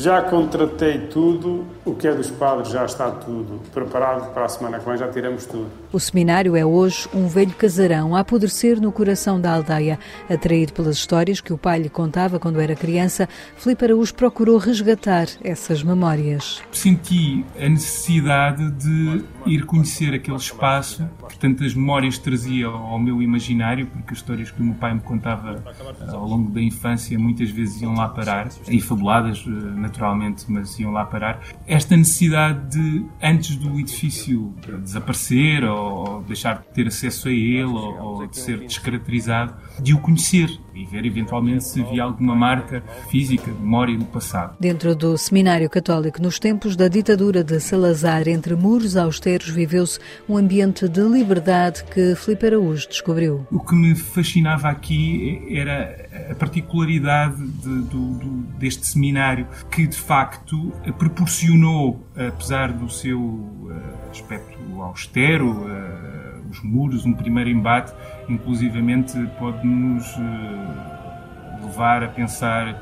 Já 0.00 0.22
contratei 0.22 1.08
tudo, 1.08 1.66
o 1.84 1.92
que 1.92 2.06
é 2.06 2.14
dos 2.14 2.30
padres 2.30 2.68
já 2.68 2.84
está 2.84 3.10
tudo 3.10 3.60
preparado 3.74 4.32
para 4.32 4.44
a 4.44 4.48
semana 4.48 4.78
que 4.78 4.88
vem, 4.88 4.96
já 4.96 5.08
tiramos 5.08 5.44
tudo. 5.44 5.66
O 5.92 5.98
seminário 5.98 6.54
é 6.54 6.64
hoje 6.64 7.08
um 7.12 7.26
velho 7.26 7.50
casarão 7.50 8.14
a 8.14 8.20
apodrecer 8.20 8.80
no 8.80 8.92
coração 8.92 9.40
da 9.40 9.52
aldeia. 9.52 9.98
Atraído 10.30 10.72
pelas 10.72 10.96
histórias 10.96 11.40
que 11.40 11.52
o 11.52 11.58
pai 11.58 11.80
lhe 11.80 11.88
contava 11.88 12.38
quando 12.38 12.60
era 12.60 12.76
criança, 12.76 13.28
Filipe 13.56 13.86
Araújo 13.86 14.14
procurou 14.14 14.56
resgatar 14.56 15.26
essas 15.42 15.82
memórias. 15.82 16.62
Senti 16.70 17.44
a 17.58 17.68
necessidade 17.68 18.70
de 18.70 19.24
ir 19.46 19.66
conhecer 19.66 20.14
aquele 20.14 20.36
espaço, 20.36 21.08
portanto 21.18 21.64
as 21.64 21.74
memórias 21.74 22.18
trazia 22.18 22.68
ao 22.68 23.00
meu 23.00 23.20
imaginário, 23.20 23.86
porque 23.86 24.12
as 24.12 24.18
histórias 24.18 24.52
que 24.52 24.60
o 24.60 24.64
meu 24.64 24.74
pai 24.74 24.94
me 24.94 25.00
contava 25.00 25.60
eh, 25.66 26.10
ao 26.12 26.24
longo 26.24 26.52
da 26.52 26.62
infância 26.62 27.18
muitas 27.18 27.50
vezes 27.50 27.82
iam 27.82 27.94
lá 27.94 28.08
parar, 28.08 28.48
e 28.68 28.80
fabuladas 28.80 29.44
eh, 29.44 29.87
naturalmente, 29.88 30.44
mas 30.48 30.78
iam 30.78 30.92
lá 30.92 31.04
parar. 31.04 31.40
Esta 31.66 31.96
necessidade 31.96 32.70
de, 32.70 33.04
antes 33.22 33.56
do 33.56 33.78
edifício 33.78 34.54
desaparecer 34.82 35.64
ou 35.64 36.22
deixar 36.22 36.58
de 36.58 36.68
ter 36.74 36.86
acesso 36.86 37.28
a 37.28 37.32
ele 37.32 37.64
ou, 37.64 38.26
de 38.26 38.38
ser 38.38 38.58
descaracterizado, 38.58 39.54
de 39.80 39.94
o 39.94 39.98
conhecer 39.98 40.48
e 40.74 40.84
ver 40.84 41.04
eventualmente 41.04 41.64
se 41.64 41.80
havia 41.80 42.04
alguma 42.04 42.34
marca 42.34 42.82
física, 43.10 43.50
memória 43.50 43.96
do 43.96 44.04
passado. 44.04 44.56
Dentro 44.60 44.94
do 44.94 45.16
Seminário 45.18 45.68
Católico, 45.68 46.22
nos 46.22 46.38
tempos 46.38 46.76
da 46.76 46.86
ditadura 46.86 47.42
de 47.42 47.58
Salazar, 47.58 48.28
entre 48.28 48.54
muros 48.54 48.96
austeros, 48.96 49.48
viveu-se 49.48 49.98
um 50.28 50.36
ambiente 50.36 50.88
de 50.88 51.00
liberdade 51.00 51.82
que 51.84 52.14
Filipe 52.14 52.46
Araújo 52.46 52.88
descobriu. 52.88 53.46
O 53.50 53.58
que 53.60 53.74
me 53.74 53.94
fascinava 53.94 54.68
aqui 54.68 55.44
era 55.50 56.07
a 56.30 56.34
particularidade 56.34 57.36
de, 57.36 57.82
do, 57.82 58.14
do, 58.14 58.28
deste 58.58 58.86
seminário, 58.86 59.46
que 59.70 59.86
de 59.86 59.96
facto 59.96 60.72
proporcionou, 60.98 62.06
apesar 62.16 62.72
do 62.72 62.88
seu 62.88 63.68
eh, 63.70 64.10
aspecto 64.10 64.82
austero, 64.82 65.66
eh, 65.68 66.40
os 66.50 66.62
muros, 66.62 67.04
um 67.04 67.12
primeiro 67.12 67.50
embate, 67.50 67.92
inclusivamente 68.28 69.14
pode-nos 69.38 70.06
eh, 70.16 71.62
levar 71.62 72.02
a 72.02 72.08
pensar 72.08 72.80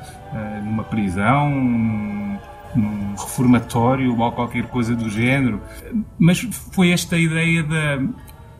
numa 0.63 0.83
prisão, 0.83 1.49
num 2.75 3.15
reformatório 3.15 4.17
ou 4.17 4.31
qualquer 4.31 4.67
coisa 4.67 4.95
do 4.95 5.09
género. 5.09 5.61
Mas 6.17 6.39
foi 6.73 6.91
esta 6.91 7.17
ideia 7.17 7.63
da, 7.63 7.97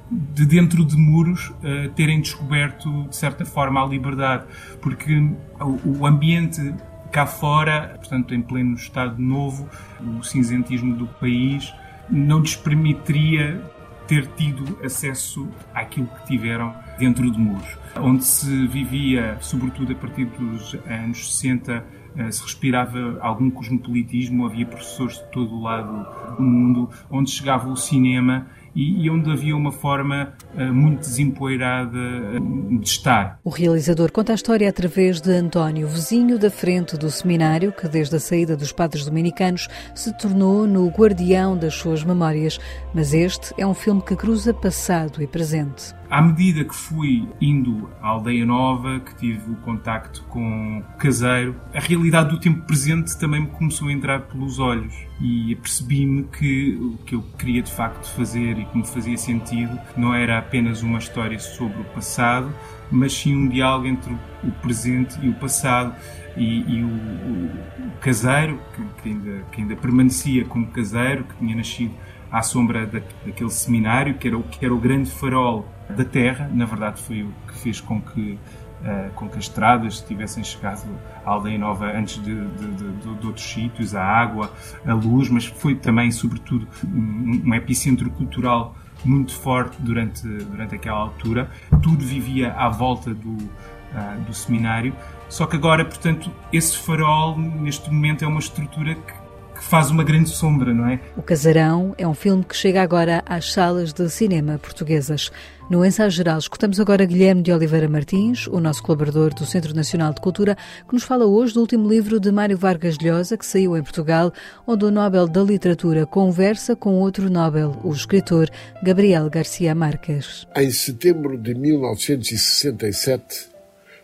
de 0.09 0.45
dentro 0.45 0.85
de 0.85 0.95
muros 0.95 1.49
uh, 1.49 1.89
terem 1.95 2.21
descoberto 2.21 3.07
de 3.09 3.15
certa 3.15 3.45
forma 3.45 3.83
a 3.83 3.85
liberdade, 3.85 4.45
porque 4.81 5.13
o, 5.59 5.99
o 5.99 6.05
ambiente 6.05 6.73
cá 7.11 7.25
fora, 7.25 7.95
portanto 7.97 8.33
em 8.33 8.41
pleno 8.41 8.75
Estado 8.75 9.21
Novo, 9.21 9.69
o 9.99 10.23
cinzentismo 10.23 10.95
do 10.95 11.07
país 11.07 11.73
não 12.09 12.39
lhes 12.39 12.55
permitiria 12.55 13.61
ter 14.07 14.25
tido 14.27 14.79
acesso 14.83 15.47
àquilo 15.73 16.07
que 16.07 16.27
tiveram 16.27 16.73
dentro 16.97 17.29
de 17.29 17.37
muros, 17.37 17.77
onde 17.99 18.23
se 18.23 18.65
vivia, 18.67 19.37
sobretudo 19.41 19.91
a 19.91 19.95
partir 19.95 20.25
dos 20.25 20.75
anos 20.85 21.37
60, 21.37 21.83
eh, 22.15 22.31
se 22.31 22.41
respirava 22.41 23.17
algum 23.19 23.49
cosmopolitismo, 23.49 24.45
havia 24.45 24.65
professores 24.65 25.17
de 25.17 25.25
todo 25.25 25.53
o 25.53 25.61
lado 25.61 26.35
do 26.37 26.41
mundo, 26.41 26.89
onde 27.11 27.29
chegava 27.29 27.69
o 27.69 27.75
cinema 27.75 28.47
e, 28.77 29.05
e 29.05 29.09
onde 29.09 29.31
havia 29.31 29.57
uma 29.57 29.71
forma 29.71 30.33
uh, 30.55 30.71
muito 30.71 30.99
desempoeirada 30.99 31.97
uh, 31.97 32.79
de 32.79 32.87
estar. 32.87 33.39
O 33.43 33.49
realizador 33.49 34.11
conta 34.11 34.33
a 34.33 34.35
história 34.35 34.69
através 34.69 35.19
de 35.19 35.31
António, 35.31 35.87
vizinho 35.87 36.37
da 36.37 36.51
frente 36.51 36.95
do 36.95 37.09
seminário, 37.09 37.71
que 37.71 37.87
desde 37.87 38.15
a 38.15 38.19
saída 38.19 38.55
dos 38.55 38.71
padres 38.71 39.03
dominicanos 39.03 39.67
se 39.95 40.15
tornou 40.15 40.67
no 40.67 40.87
guardião 40.89 41.57
das 41.57 41.73
suas 41.73 42.03
memórias. 42.03 42.59
Mas 42.93 43.13
este 43.13 43.51
é 43.57 43.65
um 43.65 43.73
filme 43.73 44.01
que 44.01 44.15
cruza 44.15 44.53
passado 44.53 45.23
e 45.23 45.27
presente. 45.27 45.95
À 46.09 46.21
medida 46.21 46.63
que 46.63 46.75
fui 46.75 47.27
indo 47.41 47.89
à 47.99 48.09
Aldeia 48.09 48.45
Nova, 48.45 48.99
que 48.99 49.15
tive 49.15 49.51
o 49.51 49.55
contacto 49.57 50.23
com 50.29 50.79
o 50.79 50.97
caseiro, 50.97 51.55
a 51.73 51.79
realidade 51.79 52.29
do 52.29 52.39
tempo 52.39 52.61
presente 52.65 53.17
também 53.17 53.41
me 53.41 53.47
começou 53.47 53.87
a 53.87 53.91
entrar 53.91 54.21
pelos 54.21 54.59
olhos 54.59 55.06
e 55.19 55.55
percebi-me 55.55 56.23
que 56.23 56.75
o 56.75 56.97
que 57.05 57.15
eu 57.15 57.23
queria 57.37 57.61
de 57.61 57.71
facto 57.71 58.07
fazer 58.11 58.57
e 58.59 58.65
que 58.65 58.77
me 58.77 58.85
fazia 58.85 59.17
sentido 59.17 59.77
não 59.95 60.13
era 60.13 60.37
apenas 60.37 60.83
uma 60.83 60.99
história 60.99 61.39
sobre 61.39 61.81
o 61.81 61.85
passado, 61.85 62.53
mas 62.91 63.13
sim 63.13 63.35
um 63.35 63.47
diálogo 63.47 63.87
entre 63.87 64.15
o 64.43 64.51
presente 64.61 65.17
e 65.21 65.29
o 65.29 65.33
passado. 65.33 65.95
E, 66.35 66.59
e 66.71 66.83
o, 66.83 66.87
o, 66.87 67.91
caseiro, 67.99 68.61
que, 68.75 69.01
que, 69.01 69.09
ainda, 69.09 69.43
que 69.51 69.61
ainda 69.61 69.75
permanecia 69.75 70.45
como 70.45 70.67
caseiro, 70.67 71.23
que 71.23 71.35
tinha 71.37 71.55
nascido 71.55 71.93
à 72.31 72.43
sombra 72.43 72.85
da, 72.85 73.01
daquele 73.25 73.49
seminário, 73.49 74.13
que 74.15 74.27
era, 74.27 74.37
o, 74.37 74.43
que 74.43 74.63
era 74.63 74.73
o 74.73 74.77
grande 74.77 75.09
farol 75.09 75.67
da 75.89 76.05
terra, 76.05 76.49
na 76.53 76.65
verdade 76.65 77.01
foi 77.01 77.23
o 77.23 77.33
que 77.47 77.57
fez 77.57 77.81
com 77.81 77.99
que, 77.99 78.37
uh, 78.81 79.11
com 79.13 79.27
que 79.27 79.37
as 79.37 79.45
estradas 79.45 80.01
tivessem 80.01 80.43
chegado 80.43 80.87
à 81.25 81.31
Aldeia 81.31 81.57
Nova 81.57 81.85
antes 81.85 82.21
de, 82.21 82.35
de, 82.35 82.67
de, 82.71 82.91
de, 82.91 83.27
outros 83.27 83.45
sítios, 83.45 83.95
a 83.95 84.03
água, 84.03 84.51
a 84.85 84.93
luz, 84.93 85.29
mas 85.29 85.45
foi 85.45 85.75
também, 85.75 86.11
sobretudo, 86.11 86.67
um, 86.85 87.41
um 87.45 87.53
epicentro 87.53 88.09
cultural 88.11 88.75
muito 89.05 89.35
forte 89.35 89.77
durante, 89.81 90.27
durante 90.27 90.75
aquela 90.75 90.99
altura. 90.99 91.49
Tudo 91.81 92.03
vivia 92.03 92.53
à 92.53 92.69
volta 92.69 93.13
do, 93.13 93.29
uh, 93.29 94.21
do 94.25 94.33
seminário. 94.33 94.93
Só 95.29 95.45
que 95.45 95.55
agora, 95.55 95.83
portanto, 95.83 96.31
esse 96.51 96.77
farol, 96.77 97.37
neste 97.37 97.91
momento, 97.91 98.23
é 98.23 98.27
uma 98.27 98.39
estrutura 98.39 98.95
que 98.95 99.26
que 99.57 99.63
faz 99.63 99.89
uma 99.89 100.03
grande 100.03 100.29
sombra, 100.29 100.73
não 100.73 100.87
é? 100.87 100.99
O 101.17 101.21
Casarão 101.21 101.95
é 101.97 102.07
um 102.07 102.13
filme 102.13 102.43
que 102.43 102.55
chega 102.55 102.81
agora 102.81 103.23
às 103.25 103.51
salas 103.51 103.91
de 103.91 104.09
cinema 104.09 104.57
portuguesas. 104.57 105.31
No 105.69 105.83
ensaio 105.83 106.09
geral, 106.09 106.37
escutamos 106.37 106.79
agora 106.79 107.03
Guilherme 107.03 107.41
de 107.41 107.51
Oliveira 107.51 107.89
Martins, 107.89 108.47
o 108.47 108.59
nosso 108.59 108.81
colaborador 108.81 109.33
do 109.33 109.45
Centro 109.45 109.75
Nacional 109.75 110.13
de 110.13 110.21
Cultura, 110.21 110.55
que 110.87 110.93
nos 110.93 111.03
fala 111.03 111.25
hoje 111.25 111.53
do 111.53 111.59
último 111.59 111.89
livro 111.89 112.21
de 112.21 112.31
Mário 112.31 112.57
Vargas 112.57 112.97
Llosa, 113.01 113.35
que 113.35 113.45
saiu 113.45 113.75
em 113.75 113.83
Portugal, 113.83 114.31
onde 114.65 114.85
o 114.85 114.91
Nobel 114.91 115.27
da 115.27 115.43
Literatura 115.43 116.05
conversa 116.05 116.73
com 116.73 116.93
outro 116.93 117.29
Nobel, 117.29 117.75
o 117.83 117.91
escritor 117.91 118.49
Gabriel 118.81 119.29
Garcia 119.29 119.75
Marques. 119.75 120.47
Em 120.55 120.71
setembro 120.71 121.37
de 121.37 121.53
1967, 121.53 123.49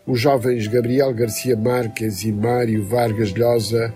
os 0.06 0.20
jovens 0.20 0.66
Gabriel 0.66 1.14
Garcia 1.14 1.56
Marques 1.56 2.24
e 2.24 2.32
Mário 2.32 2.84
Vargas 2.86 3.32
Llosa 3.32 3.94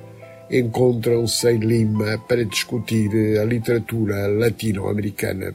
encontram-se 0.51 1.51
em 1.51 1.59
Lima 1.59 2.19
para 2.27 2.45
discutir 2.45 3.11
a 3.41 3.45
literatura 3.45 4.27
latino-americana. 4.29 5.55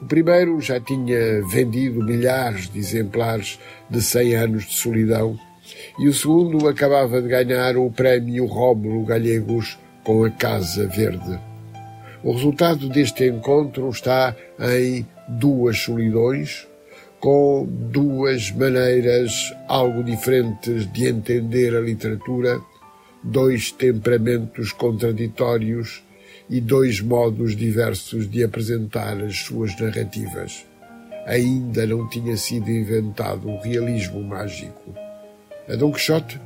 O 0.00 0.06
primeiro 0.06 0.60
já 0.60 0.80
tinha 0.80 1.42
vendido 1.46 2.02
milhares 2.02 2.70
de 2.70 2.78
exemplares 2.78 3.58
de 3.88 4.00
100 4.00 4.34
anos 4.34 4.64
de 4.64 4.74
solidão 4.74 5.38
e 5.98 6.08
o 6.08 6.14
segundo 6.14 6.66
acabava 6.68 7.20
de 7.20 7.28
ganhar 7.28 7.76
o 7.76 7.90
prémio 7.90 8.46
Rómulo 8.46 9.04
Gallegos 9.04 9.78
com 10.02 10.24
a 10.24 10.30
Casa 10.30 10.86
Verde. 10.88 11.38
O 12.22 12.32
resultado 12.32 12.88
deste 12.88 13.26
encontro 13.26 13.88
está 13.88 14.34
em 14.58 15.06
duas 15.28 15.78
solidões, 15.78 16.66
com 17.18 17.66
duas 17.68 18.50
maneiras 18.50 19.32
algo 19.68 20.02
diferentes 20.02 20.90
de 20.92 21.08
entender 21.08 21.76
a 21.76 21.80
literatura, 21.80 22.60
dois 23.22 23.70
temperamentos 23.70 24.72
contraditórios 24.72 26.02
e 26.48 26.60
dois 26.60 27.00
modos 27.00 27.54
diversos 27.54 28.28
de 28.28 28.42
apresentar 28.42 29.22
as 29.22 29.38
suas 29.38 29.78
narrativas. 29.78 30.66
Ainda 31.26 31.86
não 31.86 32.08
tinha 32.08 32.36
sido 32.36 32.70
inventado 32.70 33.48
o 33.48 33.60
realismo 33.60 34.22
mágico. 34.22 34.94
A 35.68 35.76
Dom 35.76 35.92
Quixote 35.92 36.40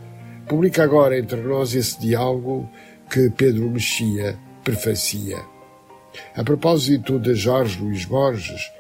publica 0.47 0.83
agora 0.83 1.19
entre 1.19 1.41
nós 1.41 1.75
esse 1.75 1.99
diálogo 2.01 2.69
que 3.11 3.31
Pedro 3.31 3.71
Mexia 3.71 4.37
prefacia. 4.63 5.39
A 6.37 6.45
propósito 6.45 7.19
de 7.19 7.35
Jorge 7.35 7.81
Luís 7.81 8.05
Borges 8.05 8.71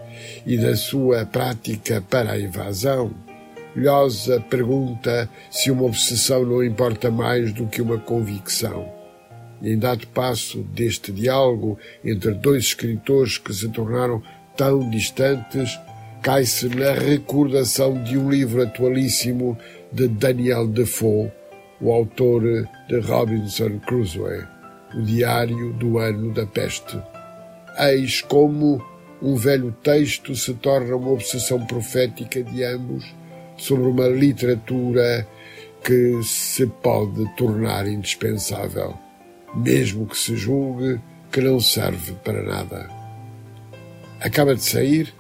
e 0.46 0.58
da 0.58 0.76
sua 0.76 1.24
prática 1.24 2.02
para 2.08 2.32
a 2.32 2.40
invasão, 2.40 3.12
Lhosa 3.76 4.40
pergunta 4.48 5.28
se 5.50 5.70
uma 5.70 5.84
obsessão 5.84 6.44
não 6.44 6.62
importa 6.62 7.10
mais 7.10 7.52
do 7.52 7.66
que 7.66 7.82
uma 7.82 7.98
convicção. 7.98 8.88
E 9.60 9.72
em 9.72 9.78
dado 9.78 10.06
passo 10.08 10.62
deste 10.62 11.10
diálogo 11.10 11.76
entre 12.04 12.32
dois 12.34 12.64
escritores 12.64 13.38
que 13.38 13.52
se 13.52 13.68
tornaram 13.68 14.22
tão 14.56 14.88
distantes, 14.90 15.76
cai-se 16.22 16.68
na 16.68 16.92
recordação 16.92 18.00
de 18.04 18.16
um 18.16 18.30
livro 18.30 18.62
atualíssimo 18.62 19.58
de 19.92 20.06
Daniel 20.06 20.68
Defoe, 20.68 21.32
o 21.80 21.90
autor 21.90 22.68
de 22.88 23.00
Robinson 23.00 23.80
Crusoe, 23.80 24.46
o 24.94 25.02
diário 25.02 25.72
do 25.72 25.98
ano 25.98 26.32
da 26.32 26.46
peste. 26.46 26.96
Eis 27.76 28.20
como 28.20 28.80
um 29.20 29.34
velho 29.34 29.72
texto 29.82 30.36
se 30.36 30.54
torna 30.54 30.94
uma 30.94 31.10
obsessão 31.10 31.66
profética 31.66 32.40
de 32.42 32.62
ambos 32.62 33.04
sobre 33.56 33.87
uma 33.87 34.08
literatura 34.08 35.26
que 35.82 36.23
se 36.23 36.66
pode 36.66 37.26
tornar 37.37 37.87
indispensável, 37.87 38.94
mesmo 39.54 40.06
que 40.06 40.16
se 40.16 40.37
julgue 40.37 41.00
que 41.30 41.40
não 41.40 41.61
serve 41.61 42.12
para 42.25 42.42
nada. 42.42 42.88
Acaba 44.20 44.54
de 44.54 44.62
sair 44.62 45.12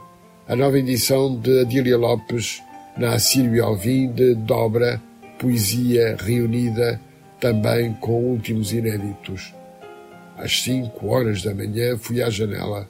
a 0.48 0.56
nova 0.56 0.78
edição 0.78 1.38
de 1.38 1.60
Adília 1.60 1.96
Lopes 1.96 2.62
na 2.96 3.14
Assírio 3.14 3.64
Alvim 3.64 4.12
de 4.12 4.34
Dobra, 4.34 5.02
poesia 5.38 6.16
reunida 6.18 7.00
também 7.40 7.92
com 7.94 8.12
últimos 8.12 8.72
inéditos. 8.72 9.52
Às 10.36 10.62
cinco 10.62 11.08
horas 11.08 11.42
da 11.42 11.54
manhã 11.54 11.96
fui 11.98 12.22
à 12.22 12.30
janela. 12.30 12.88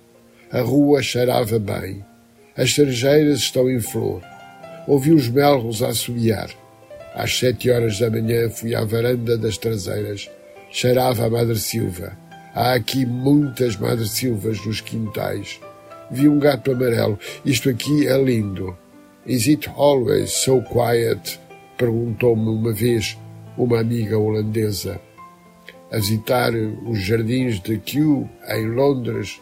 A 0.50 0.60
rua 0.60 1.02
cheirava 1.02 1.58
bem. 1.58 2.04
As 2.56 2.72
cerejeiras 2.72 3.40
estão 3.40 3.68
em 3.70 3.80
flor. 3.80 4.22
Ouvi 4.86 5.12
os 5.12 5.28
melros 5.28 5.82
a 5.82 5.88
assobiar. 5.88 6.50
Às 7.14 7.38
sete 7.38 7.70
horas 7.70 7.98
da 7.98 8.10
manhã 8.10 8.50
fui 8.50 8.74
à 8.74 8.84
varanda 8.84 9.38
das 9.38 9.56
traseiras. 9.56 10.30
Cheirava 10.70 11.26
a 11.26 11.30
Madre 11.30 11.58
Silva. 11.58 12.16
Há 12.54 12.74
aqui 12.74 13.06
muitas 13.06 13.76
Madre 13.76 14.06
Silvas 14.06 14.64
nos 14.66 14.80
quintais. 14.80 15.60
Vi 16.10 16.28
um 16.28 16.38
gato 16.38 16.72
amarelo. 16.72 17.18
Isto 17.44 17.70
aqui 17.70 18.06
é 18.06 18.16
lindo. 18.22 18.76
Is 19.26 19.46
it 19.46 19.70
always 19.76 20.32
so 20.32 20.60
quiet? 20.62 21.40
Perguntou-me 21.78 22.48
uma 22.48 22.72
vez 22.72 23.16
uma 23.56 23.80
amiga 23.80 24.18
holandesa. 24.18 25.00
A 25.90 25.96
visitar 25.96 26.52
os 26.54 26.98
jardins 26.98 27.60
de 27.60 27.78
Kew, 27.78 28.28
em 28.48 28.66
Londres, 28.66 29.40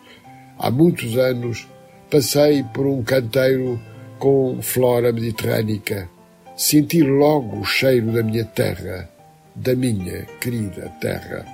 há 0.59 0.71
muitos 0.71 1.17
anos, 1.17 1.67
passei 2.11 2.63
por 2.75 2.87
um 2.87 3.03
canteiro 3.03 3.81
com 4.23 4.63
flora 4.63 5.13
mediterrânica. 5.13 6.09
Senti 6.57 7.03
logo 7.03 7.59
o 7.59 7.65
cheiro 7.65 8.13
da 8.13 8.23
minha 8.23 8.45
terra, 8.45 9.11
da 9.53 9.75
minha 9.75 10.23
querida 10.41 10.89
terra. 11.01 11.45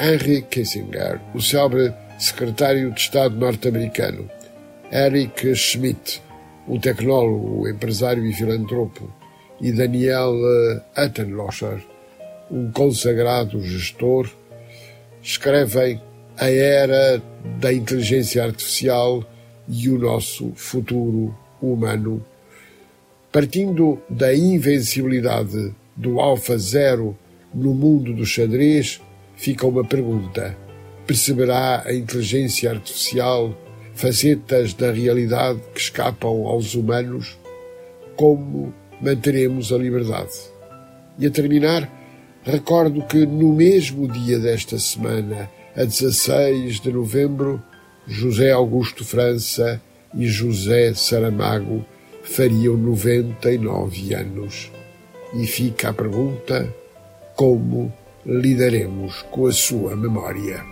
Henry 0.00 0.40
Kissinger, 0.40 1.20
o 1.34 1.42
célebre 1.42 1.92
secretário 2.18 2.90
de 2.90 2.98
Estado 2.98 3.36
norte-americano, 3.36 4.30
Eric 4.90 5.54
Schmidt, 5.54 6.22
um 6.66 6.80
tecnólogo, 6.80 7.68
empresário 7.68 8.24
e 8.24 8.32
filantropo, 8.32 9.12
e 9.60 9.72
Daniel 9.72 10.32
Attenlocher, 10.96 11.82
um 12.50 12.72
consagrado 12.72 13.60
gestor, 13.60 14.26
escrevem 15.22 16.00
A 16.38 16.48
Era 16.48 17.22
da 17.60 17.70
Inteligência 17.70 18.42
Artificial 18.42 19.22
e 19.68 19.90
o 19.90 19.98
Nosso 19.98 20.50
Futuro 20.56 21.41
Humano. 21.62 22.24
Partindo 23.30 24.02
da 24.08 24.34
invencibilidade 24.34 25.74
do 25.96 26.20
Alfa 26.20 26.58
Zero 26.58 27.16
no 27.54 27.72
mundo 27.72 28.12
do 28.12 28.26
xadrez, 28.26 29.00
fica 29.36 29.66
uma 29.66 29.84
pergunta: 29.84 30.56
perceberá 31.06 31.82
a 31.86 31.94
inteligência 31.94 32.70
artificial 32.70 33.56
facetas 33.94 34.74
da 34.74 34.90
realidade 34.90 35.60
que 35.74 35.80
escapam 35.80 36.46
aos 36.46 36.74
humanos, 36.74 37.38
como 38.16 38.72
manteremos 39.00 39.72
a 39.72 39.78
liberdade. 39.78 40.32
E 41.18 41.26
a 41.26 41.30
terminar, 41.30 41.90
recordo 42.42 43.02
que 43.06 43.26
no 43.26 43.52
mesmo 43.52 44.08
dia 44.08 44.38
desta 44.38 44.78
semana, 44.78 45.50
a 45.76 45.84
16 45.84 46.80
de 46.80 46.92
novembro, 46.92 47.62
José 48.06 48.50
Augusto 48.50 49.04
França 49.04 49.80
e 50.14 50.28
José 50.28 50.94
Saramago 50.94 51.84
fariam 52.22 52.76
99 52.76 54.14
anos. 54.14 54.70
E 55.34 55.46
fica 55.46 55.90
a 55.90 55.92
pergunta: 55.92 56.72
como 57.34 57.92
lidaremos 58.24 59.22
com 59.30 59.46
a 59.46 59.52
sua 59.52 59.96
memória? 59.96 60.64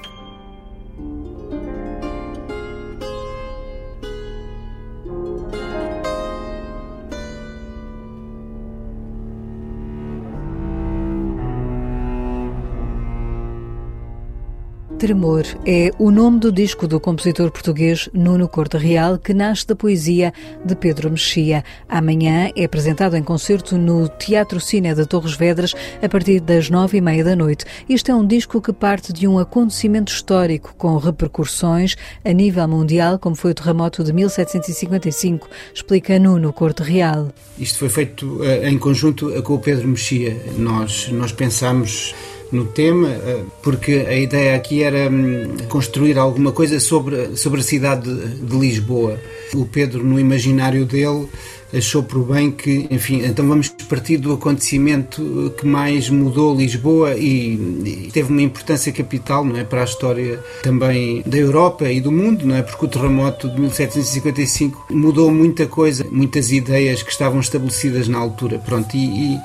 Tremor 15.01 15.45
é 15.65 15.91
o 15.99 16.11
nome 16.11 16.39
do 16.39 16.53
disco 16.53 16.87
do 16.87 17.01
compositor 17.01 17.51
português 17.51 18.11
Nuno 18.13 18.47
Corte 18.47 18.77
Real, 18.77 19.17
que 19.17 19.33
nasce 19.33 19.67
da 19.67 19.75
poesia 19.75 20.31
de 20.63 20.77
Pedro 20.77 21.09
Mexia. 21.09 21.65
Amanhã 21.89 22.51
é 22.55 22.65
apresentado 22.65 23.17
em 23.17 23.23
concerto 23.23 23.79
no 23.79 24.11
Teatro 24.11 24.61
Cine 24.61 24.95
de 24.95 25.07
Torres 25.07 25.33
Vedras 25.33 25.75
a 26.03 26.07
partir 26.07 26.39
das 26.41 26.69
nove 26.69 26.99
e 26.99 27.01
meia 27.01 27.25
da 27.25 27.35
noite. 27.35 27.65
Este 27.89 28.11
é 28.11 28.15
um 28.15 28.27
disco 28.27 28.61
que 28.61 28.75
parte 28.75 29.11
de 29.11 29.27
um 29.27 29.39
acontecimento 29.39 30.13
histórico 30.13 30.75
com 30.77 30.95
repercussões 30.99 31.97
a 32.23 32.33
nível 32.35 32.69
mundial, 32.69 33.19
como 33.19 33.35
foi 33.35 33.53
o 33.53 33.55
terremoto 33.55 34.05
de 34.05 34.13
1755, 34.13 35.49
explica 35.73 36.19
Nuno 36.19 36.53
Corte 36.53 36.83
Real. 36.83 37.29
Isto 37.59 37.79
foi 37.79 37.89
feito 37.89 38.27
uh, 38.43 38.67
em 38.67 38.77
conjunto 38.77 39.43
com 39.45 39.55
o 39.55 39.59
Pedro 39.59 39.89
Mexia. 39.89 40.37
Nós, 40.59 41.09
nós 41.09 41.33
pensamos 41.33 42.15
no 42.53 42.65
tema, 42.65 43.09
eh, 43.09 43.45
porque 43.63 44.07
a 44.09 44.15
ideia 44.15 44.57
aqui 44.57 44.83
era 44.83 45.09
hum, 45.09 45.57
construir 45.69 46.19
alguma 46.19 46.53
coisa 46.53 46.81
sobre, 46.81 47.37
sobre 47.37 47.61
a 47.61 47.65
cidade 47.65 48.13
de, 48.13 48.41
de 48.41 48.57
Lisboa. 48.57 49.19
O 49.55 49.65
Pedro, 49.67 50.05
no 50.05 50.19
imaginário 50.19 50.85
dele, 50.85 51.29
achou 51.75 52.03
por 52.03 52.25
bem 52.25 52.51
que, 52.51 52.87
enfim, 52.91 53.23
então 53.25 53.47
vamos 53.47 53.69
partir 53.89 54.17
do 54.17 54.33
acontecimento 54.33 55.55
que 55.57 55.67
mais 55.67 56.09
mudou 56.09 56.57
Lisboa 56.57 57.15
e, 57.15 57.55
e, 57.85 58.11
teve 58.13 58.31
uma 58.31 58.43
importância 58.43 58.93
capital, 58.93 59.45
não 59.45 59.57
é, 59.57 59.65
para 59.65 59.83
a 59.83 59.85
história 59.85 60.43
também 60.63 61.23
da 61.25 61.37
Europa 61.37 61.91
e 61.91 62.01
do 62.01 62.11
mundo, 62.11 62.47
não 62.47 62.57
é, 62.57 62.63
porque 62.63 62.85
o 62.85 62.89
terremoto 62.89 63.49
de 63.49 63.61
1755 63.61 64.87
mudou 64.91 65.31
muita 65.31 65.67
coisa, 65.67 66.05
muitas 66.11 66.51
ideias 66.51 67.03
que 67.03 67.11
estavam 67.11 67.41
estabelecidas 67.41 68.09
na 68.09 68.19
altura, 68.19 68.59
pronto, 68.59 68.97
e, 68.97 69.35
e, 69.35 69.41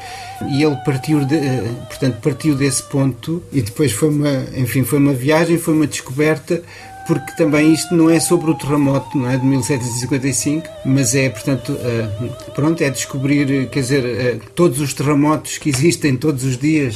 e 0.52 0.64
ele 0.64 0.76
partiu, 0.78 1.24
de, 1.26 1.38
portanto, 1.88 2.20
partiu 2.22 2.56
desse 2.56 2.84
ponto 2.84 3.42
e 3.52 3.62
depois 3.62 3.92
foi 3.92 4.10
uma, 4.10 4.46
enfim, 4.56 4.84
foi 4.84 5.00
uma 5.00 5.14
viagem, 5.14 5.58
foi 5.58 5.74
uma 5.74 5.88
descoberta 5.88 6.62
porque 7.08 7.32
também 7.34 7.74
isto 7.74 7.96
não 7.96 8.10
é 8.10 8.20
sobre 8.20 8.52
o 8.52 8.56
terremoto 8.56 9.18
não 9.18 9.30
é, 9.30 9.38
de 9.38 9.46
1755, 9.46 10.68
mas 10.86 11.14
é, 11.16 11.30
portanto, 11.30 11.74
uh, 11.74 12.52
pronto, 12.54 12.84
é 12.84 12.90
descobrir, 12.90 13.70
quer 13.70 13.82
dizer, 13.82 14.04
uh, 14.04 14.40
todos 14.56 14.80
os 14.80 14.94
terremotos 14.94 15.58
que 15.58 15.70
existem 15.70 16.16
todos 16.16 16.44
os 16.44 16.58
dias 16.58 16.96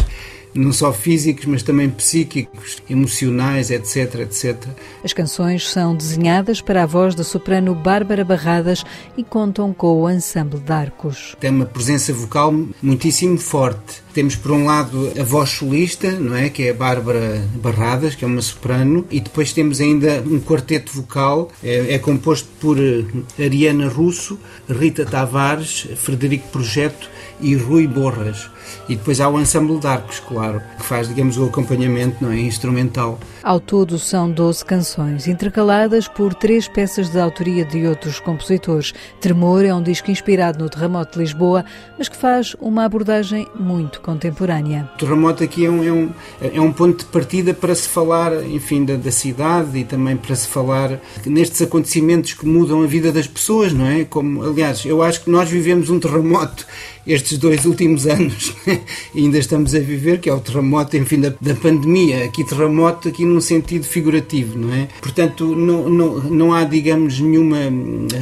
não 0.53 0.73
só 0.73 0.91
físicos, 0.91 1.45
mas 1.45 1.63
também 1.63 1.89
psíquicos, 1.89 2.77
emocionais, 2.89 3.69
etc, 3.69 4.15
etc. 4.21 4.55
As 5.03 5.13
canções 5.13 5.67
são 5.69 5.95
desenhadas 5.95 6.61
para 6.61 6.83
a 6.83 6.85
voz 6.85 7.15
da 7.15 7.23
soprano 7.23 7.75
Bárbara 7.75 8.23
Barradas 8.23 8.83
e 9.17 9.23
contam 9.23 9.73
com 9.73 10.01
o 10.01 10.09
ensemble 10.09 10.59
de 10.59 10.71
arcos. 10.71 11.35
Tem 11.39 11.51
uma 11.51 11.65
presença 11.65 12.11
vocal 12.13 12.53
muitíssimo 12.81 13.37
forte. 13.37 14.01
Temos 14.13 14.35
por 14.35 14.51
um 14.51 14.65
lado 14.65 15.11
a 15.19 15.23
voz 15.23 15.51
solista, 15.51 16.11
não 16.11 16.35
é, 16.35 16.49
que 16.49 16.63
é 16.63 16.71
a 16.71 16.73
Bárbara 16.73 17.47
Barradas, 17.55 18.15
que 18.15 18.25
é 18.25 18.27
uma 18.27 18.41
soprano, 18.41 19.05
e 19.11 19.19
depois 19.19 19.53
temos 19.53 19.79
ainda 19.79 20.23
um 20.25 20.39
quarteto 20.39 20.91
vocal, 20.91 21.51
é, 21.63 21.93
é 21.93 21.99
composto 21.99 22.49
por 22.59 22.77
eh, 22.79 23.03
Ariana 23.43 23.87
Russo, 23.87 24.39
Rita 24.67 25.05
Tavares, 25.05 25.87
Frederico 25.95 26.47
Projeto 26.49 27.09
e 27.39 27.55
Rui 27.55 27.87
Borras. 27.87 28.49
E 28.87 28.95
depois 28.95 29.19
há 29.21 29.29
o 29.29 29.39
ensemble 29.39 29.79
de 29.79 29.87
arcos, 29.87 30.19
claro, 30.19 30.61
que 30.77 30.83
faz, 30.83 31.07
digamos, 31.07 31.37
o 31.37 31.45
acompanhamento 31.45 32.23
não 32.23 32.31
é, 32.31 32.39
instrumental. 32.39 33.19
Ao 33.43 33.59
todo 33.59 33.97
são 33.97 34.29
12 34.29 34.65
canções, 34.65 35.27
intercaladas 35.27 36.07
por 36.07 36.33
três 36.33 36.67
peças 36.67 37.09
de 37.09 37.19
autoria 37.19 37.63
de 37.63 37.87
outros 37.87 38.19
compositores. 38.19 38.93
Tremor 39.21 39.63
é 39.63 39.73
um 39.73 39.81
disco 39.81 40.11
inspirado 40.11 40.63
no 40.63 40.69
terremoto 40.69 41.13
de 41.13 41.19
Lisboa, 41.19 41.63
mas 41.97 42.09
que 42.09 42.17
faz 42.17 42.55
uma 42.59 42.85
abordagem 42.85 43.47
muito 43.57 44.01
contemporânea. 44.01 44.89
O 44.95 44.97
terremoto 44.97 45.43
aqui 45.43 45.65
é 45.65 45.69
um, 45.69 45.83
é 45.83 45.91
um, 45.91 46.09
é 46.55 46.61
um 46.61 46.71
ponto 46.71 47.05
de 47.05 47.05
partida 47.05 47.53
para 47.53 47.73
se 47.75 47.87
falar, 47.87 48.43
enfim, 48.45 48.83
da, 48.83 48.95
da 48.95 49.11
cidade 49.11 49.77
e 49.77 49.83
também 49.83 50.17
para 50.17 50.35
se 50.35 50.47
falar 50.47 50.99
nestes 51.25 51.61
acontecimentos 51.61 52.33
que 52.33 52.45
mudam 52.45 52.83
a 52.83 52.87
vida 52.87 53.11
das 53.11 53.27
pessoas, 53.27 53.73
não 53.73 53.85
é? 53.85 54.03
Como, 54.03 54.43
aliás, 54.43 54.85
eu 54.85 55.01
acho 55.01 55.21
que 55.21 55.29
nós 55.29 55.49
vivemos 55.49 55.89
um 55.89 55.99
terremoto 55.99 56.65
estes 57.05 57.37
dois 57.37 57.65
últimos 57.65 58.05
anos 58.07 58.53
ainda 59.15 59.37
estamos 59.37 59.73
a 59.75 59.79
viver, 59.79 60.19
que 60.19 60.29
é 60.29 60.33
o 60.33 60.39
terremoto, 60.39 60.97
enfim, 60.97 61.19
da, 61.19 61.33
da 61.41 61.55
pandemia. 61.55 62.25
Aqui 62.25 62.43
terremoto, 62.43 63.09
aqui 63.09 63.25
num 63.25 63.41
sentido 63.41 63.85
figurativo, 63.85 64.57
não 64.57 64.73
é? 64.73 64.87
Portanto, 65.01 65.55
não, 65.55 65.89
não, 65.89 66.19
não 66.23 66.53
há, 66.53 66.63
digamos, 66.63 67.19
nenhuma, 67.19 67.69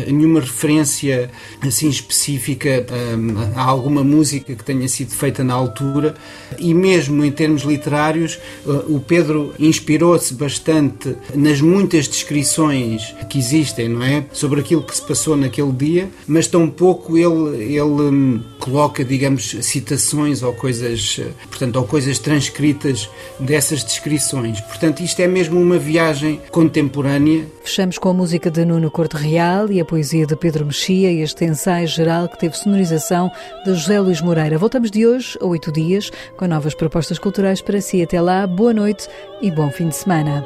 nenhuma 0.08 0.40
referência 0.40 1.30
assim 1.62 1.90
específica 1.90 2.86
a, 3.56 3.60
a 3.60 3.64
alguma 3.64 4.04
música 4.04 4.56
que 4.56 4.64
tenha 4.64 4.88
sido 4.88 5.12
feita 5.12 5.44
na 5.44 5.54
altura 5.54 6.16
e 6.58 6.74
mesmo 6.74 7.24
em 7.24 7.32
termos 7.32 7.64
literários, 7.64 8.40
o 8.88 9.00
Pedro 9.00 9.54
inspirou-se 9.60 10.34
bastante 10.34 11.16
nas 11.34 11.62
muitas 11.62 12.08
descrições 12.08 13.14
que 13.30 13.38
existem, 13.38 13.90
não 13.90 14.04
é? 14.04 14.26
Sobre 14.32 14.60
aquilo 14.60 14.84
que 14.84 14.96
se 14.96 15.02
passou 15.02 15.36
naquele 15.36 15.72
dia, 15.72 16.10
mas 16.28 16.48
tão 16.48 16.70
pouco 16.70 17.18
ele, 17.18 17.76
ele 17.76 17.84
hum, 17.84 18.44
coloca, 18.60 19.04
digamos, 19.04 19.56
citações 19.62 20.27
ou 20.44 20.54
coisas, 20.54 21.20
portanto, 21.50 21.76
ou 21.78 21.84
coisas 21.84 22.20
transcritas 22.20 23.10
dessas 23.40 23.84
descrições. 23.84 24.62
Portanto, 24.62 25.02
isto 25.02 25.20
é 25.20 25.28
mesmo 25.28 25.60
uma 25.60 25.78
viagem 25.78 26.42
contemporânea. 26.52 27.46
Fechamos 27.64 27.98
com 27.98 28.10
a 28.10 28.14
música 28.14 28.50
de 28.50 28.66
Nuno 28.66 28.92
Corte 28.92 29.16
Real 29.16 29.72
e 29.72 29.80
a 29.80 29.86
poesia 29.86 30.26
de 30.26 30.36
Pedro 30.36 30.66
Mexia 30.66 31.12
e 31.12 31.22
este 31.22 31.46
ensaio 31.46 31.88
geral 31.88 32.28
que 32.28 32.40
teve 32.40 32.58
sonorização 32.58 33.32
de 33.66 33.74
José 33.74 34.00
Luís 34.00 34.22
Moreira. 34.22 34.58
Voltamos 34.58 34.92
de 34.92 35.06
hoje 35.06 35.38
a 35.42 35.46
oito 35.46 35.72
dias 35.72 36.12
com 36.36 36.48
novas 36.48 36.74
propostas 36.74 37.20
culturais 37.20 37.62
para 37.62 37.82
si. 37.82 38.02
Até 38.02 38.22
lá, 38.22 38.46
boa 38.46 38.74
noite 38.74 39.08
e 39.42 39.52
bom 39.52 39.70
fim 39.72 39.90
de 39.90 39.96
semana. 39.96 40.46